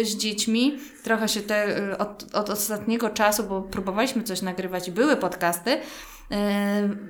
y, 0.00 0.04
z 0.04 0.16
dziećmi. 0.16 0.78
Trochę 1.02 1.28
się 1.28 1.40
te 1.40 1.78
y, 1.78 1.98
od, 1.98 2.34
od 2.34 2.50
ostatniego 2.50 3.10
czasu, 3.10 3.44
bo 3.44 3.62
próbowaliśmy 3.62 4.22
coś 4.22 4.42
nagrywać 4.42 4.88
i 4.88 4.92
były 4.92 5.16
podcasty. 5.16 5.70
y, 5.70 5.80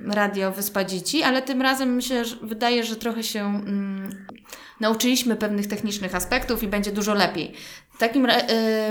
Radio 0.07 0.51
Wyspa 0.51 0.83
Dzieci, 0.83 1.23
ale 1.23 1.41
tym 1.41 1.61
razem 1.61 1.95
myślę, 1.95 2.25
że 2.25 2.35
wydaje, 2.41 2.83
że 2.83 2.95
trochę 2.95 3.23
się 3.23 3.39
mm, 3.39 4.25
nauczyliśmy 4.79 5.35
pewnych 5.35 5.67
technicznych 5.67 6.15
aspektów 6.15 6.63
i 6.63 6.67
będzie 6.67 6.91
dużo 6.91 7.13
lepiej. 7.13 7.53
Takim 8.01 8.27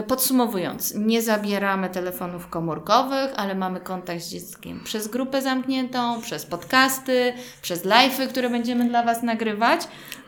podsumowując, 0.06 0.94
nie 0.94 1.22
zabieramy 1.22 1.88
telefonów 1.88 2.48
komórkowych, 2.48 3.30
ale 3.36 3.54
mamy 3.54 3.80
kontakt 3.80 4.22
z 4.22 4.30
dzieckiem 4.30 4.80
przez 4.84 5.08
grupę 5.08 5.42
zamkniętą, 5.42 6.22
przez 6.22 6.46
podcasty, 6.46 7.32
przez 7.62 7.84
live'y, 7.84 8.28
które 8.28 8.50
będziemy 8.50 8.88
dla 8.88 9.02
Was 9.02 9.22
nagrywać. 9.22 9.80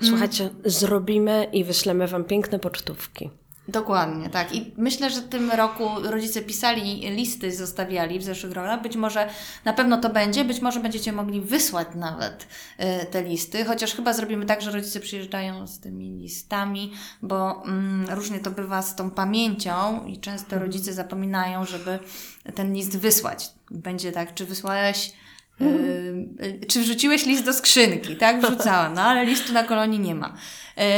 Słuchajcie, 0.02 0.50
zrobimy 0.72 1.48
i 1.52 1.64
wyślemy 1.64 2.06
Wam 2.08 2.24
piękne 2.24 2.58
pocztówki. 2.58 3.30
Dokładnie, 3.68 4.30
tak. 4.30 4.54
I 4.54 4.74
myślę, 4.76 5.10
że 5.10 5.20
w 5.20 5.28
tym 5.28 5.50
roku 5.50 5.84
rodzice 6.02 6.42
pisali 6.42 7.10
listy, 7.10 7.52
zostawiali 7.52 8.18
w 8.18 8.22
zeszłych 8.22 8.52
rokach. 8.52 8.82
Być 8.82 8.96
może 8.96 9.28
na 9.64 9.72
pewno 9.72 10.00
to 10.00 10.10
będzie, 10.10 10.44
być 10.44 10.60
może 10.60 10.80
będziecie 10.80 11.12
mogli 11.12 11.40
wysłać 11.40 11.88
nawet 11.94 12.46
y, 13.02 13.06
te 13.06 13.22
listy, 13.22 13.64
chociaż 13.64 13.94
chyba 13.94 14.12
zrobimy 14.12 14.46
tak, 14.46 14.62
że 14.62 14.70
rodzice 14.70 15.00
przyjeżdżają 15.00 15.66
z 15.66 15.80
tymi 15.80 16.10
listami, 16.10 16.92
bo 17.22 17.62
mm, 17.64 18.06
różnie 18.10 18.40
to 18.40 18.50
bywa 18.50 18.82
z 18.82 18.96
tą 18.96 19.10
pamięcią 19.10 20.06
i 20.06 20.20
często 20.20 20.58
rodzice 20.58 20.92
zapominają, 20.92 21.64
żeby 21.64 21.98
ten 22.54 22.74
list 22.74 22.98
wysłać. 22.98 23.50
Będzie 23.70 24.12
tak, 24.12 24.34
czy 24.34 24.46
wysłałeś 24.46 25.12
czy 26.68 26.80
wrzuciłeś 26.80 27.26
list 27.26 27.44
do 27.44 27.52
skrzynki? 27.52 28.16
Tak, 28.16 28.40
wrzucałam, 28.40 28.94
no 28.94 29.02
ale 29.02 29.24
listu 29.24 29.52
na 29.52 29.62
kolonii 29.62 30.00
nie 30.00 30.14
ma. 30.14 30.34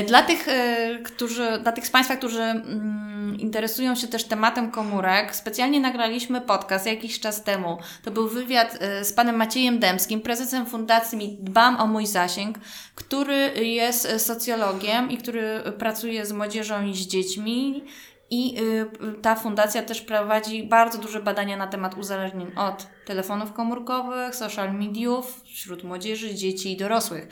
Y, 0.00 0.06
Dla 0.06 0.22
tych, 0.22 0.48
y, 0.48 1.02
którzy, 1.04 1.58
dla 1.62 1.72
tych 1.72 1.86
z 1.86 1.90
Państwa, 1.90 2.16
którzy 2.16 2.42
mm, 2.42 3.36
interesują 3.38 3.94
się 3.94 4.08
też 4.08 4.24
tematem 4.24 4.70
komórek, 4.70 5.36
specjalnie 5.36 5.80
nagraliśmy 5.80 6.40
podcast 6.40 6.86
jakiś 6.86 7.20
czas 7.20 7.42
temu. 7.42 7.78
To 8.04 8.10
był 8.10 8.28
wywiad 8.28 8.78
z 9.02 9.12
panem 9.12 9.36
Maciejem 9.36 9.78
Dębskim, 9.78 10.20
prezesem 10.20 10.66
Fundacji 10.66 11.38
Dbam 11.40 11.76
o 11.76 11.86
mój 11.86 12.06
zasięg, 12.06 12.58
który 12.94 13.50
jest 13.64 14.08
socjologiem 14.18 15.10
i 15.10 15.18
który 15.18 15.60
pracuje 15.78 16.26
z 16.26 16.32
młodzieżą 16.32 16.86
i 16.86 16.94
z 16.94 17.06
dziećmi. 17.06 17.84
I 18.30 18.60
y, 18.60 18.90
ta 19.22 19.34
fundacja 19.34 19.82
też 19.82 20.00
prowadzi 20.00 20.64
bardzo 20.64 20.98
duże 20.98 21.22
badania 21.22 21.56
na 21.56 21.66
temat 21.66 21.98
uzależnień 21.98 22.52
od 22.56 22.86
telefonów 23.06 23.52
komórkowych, 23.52 24.34
social 24.34 24.74
mediów 24.74 25.42
wśród 25.44 25.84
młodzieży, 25.84 26.34
dzieci 26.34 26.72
i 26.72 26.76
dorosłych. 26.76 27.28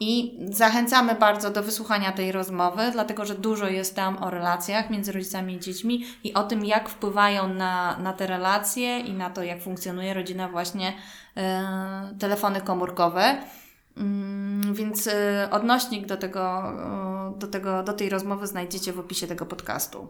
I 0.00 0.38
zachęcamy 0.50 1.14
bardzo 1.14 1.50
do 1.50 1.62
wysłuchania 1.62 2.12
tej 2.12 2.32
rozmowy, 2.32 2.82
dlatego 2.92 3.24
że 3.24 3.34
dużo 3.34 3.68
jest 3.68 3.96
tam 3.96 4.22
o 4.22 4.30
relacjach 4.30 4.90
między 4.90 5.12
rodzicami 5.12 5.54
i 5.54 5.60
dziećmi 5.60 6.04
i 6.24 6.34
o 6.34 6.42
tym, 6.42 6.64
jak 6.64 6.88
wpływają 6.88 7.48
na, 7.48 7.98
na 7.98 8.12
te 8.12 8.26
relacje 8.26 9.00
i 9.00 9.12
na 9.12 9.30
to, 9.30 9.42
jak 9.42 9.62
funkcjonuje 9.62 10.14
rodzina, 10.14 10.48
właśnie 10.48 10.92
e, 11.36 12.14
telefony 12.18 12.60
komórkowe. 12.60 13.42
Mm, 13.98 14.74
Więc 14.74 15.06
e, 15.06 15.48
odnośnik 15.50 16.06
do, 16.06 16.16
tego, 16.16 16.72
e, 17.34 17.38
do, 17.38 17.46
tego, 17.46 17.82
do 17.82 17.92
tej 17.92 18.08
rozmowy 18.08 18.46
znajdziecie 18.46 18.92
w 18.92 18.98
opisie 18.98 19.26
tego 19.26 19.46
podcastu. 19.46 20.08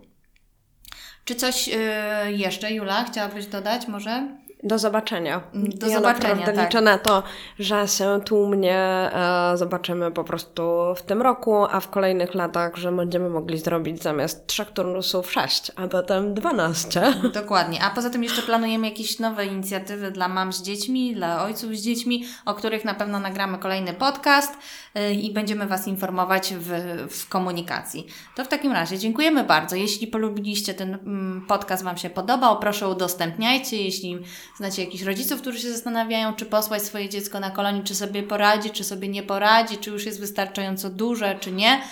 Czy 1.25 1.35
coś 1.35 1.69
e, 1.73 2.33
jeszcze, 2.33 2.73
Jula, 2.73 3.05
chciałabyś 3.05 3.47
dodać 3.47 3.89
może? 3.89 4.39
Do 4.63 4.79
zobaczenia. 4.79 5.41
Do 5.55 5.87
ja 5.87 5.97
zobaczenia, 5.97 6.29
naprawdę 6.35 6.53
tak. 6.53 6.65
liczę 6.65 6.81
na 6.81 6.99
to, 6.99 7.23
że 7.59 7.89
się 7.89 8.21
tłumnie 8.25 8.77
e, 8.77 9.53
zobaczymy 9.55 10.11
po 10.11 10.25
prostu 10.25 10.63
w 10.97 11.03
tym 11.03 11.23
roku, 11.23 11.67
a 11.71 11.81
w 11.81 11.91
kolejnych 11.91 12.35
latach, 12.35 12.77
że 12.77 12.93
będziemy 12.93 13.31
mogli 13.31 13.59
zrobić 13.59 14.03
zamiast 14.03 14.47
trzech 14.47 14.71
turnusów 14.71 15.33
sześć, 15.33 15.73
a 15.77 15.89
potem 15.89 16.35
dwanaście. 16.35 17.15
Dokładnie. 17.35 17.83
A 17.83 17.91
poza 17.91 18.11
tym 18.11 18.25
jeszcze 18.25 18.43
planujemy 18.43 18.89
jakieś 18.89 19.19
nowe 19.19 19.47
inicjatywy 19.47 20.11
dla 20.11 20.29
mam 20.29 20.53
z 20.53 20.63
dziećmi, 20.63 21.15
dla 21.15 21.45
ojców 21.45 21.77
z 21.77 21.83
dziećmi, 21.83 22.25
o 22.47 22.55
których 22.55 22.85
na 22.85 22.95
pewno 22.95 23.21
nagramy 23.21 23.59
kolejny 23.59 23.93
podcast 23.93 24.53
y, 24.97 25.15
i 25.15 25.33
będziemy 25.33 25.67
Was 25.67 25.89
informować 25.89 26.55
w, 26.55 26.71
w 27.11 27.29
komunikacji. 27.29 28.07
To 28.37 28.45
w 28.45 28.49
takim 28.49 28.73
razie 28.73 28.99
dziękujemy 28.99 29.45
bardzo. 29.45 29.77
Jeśli 29.77 30.07
polubiliście 30.07 30.75
ten 30.75 30.95
mm, 30.95 31.47
podcast, 31.49 31.85
Wam 31.85 31.97
się 31.97 32.11
podobał, 32.11 32.59
proszę 32.59 32.89
udostępniajcie. 32.89 33.83
Jeśli 33.83 34.19
znacie 34.59 34.85
jakichś 34.85 35.05
rodziców, 35.05 35.41
którzy 35.41 35.61
się 35.61 35.73
zastanawiają, 35.73 36.35
czy 36.35 36.47
posłać 36.47 36.83
swoje 36.83 37.09
dziecko 37.09 37.41
na 37.41 37.51
kolonii, 37.51 37.83
czy 37.83 37.95
sobie 37.95 38.23
poradzi, 38.23 38.71
czy 38.71 38.85
sobie 38.85 39.09
nie 39.09 39.23
poradzi, 39.23 39.79
czy 39.79 39.91
już 39.91 40.07
jest 40.07 40.21
wystarczająco 40.21 40.91
duże, 40.91 41.39
czy 41.41 41.53
nie, 41.53 41.83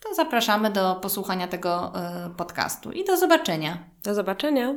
to 0.00 0.14
zapraszamy 0.14 0.70
do 0.70 0.94
posłuchania 0.94 1.48
tego 1.48 1.92
y, 2.26 2.34
podcastu 2.34 2.92
i 2.92 3.04
do 3.04 3.16
zobaczenia. 3.16 3.78
Do 4.02 4.14
zobaczenia. 4.14 4.74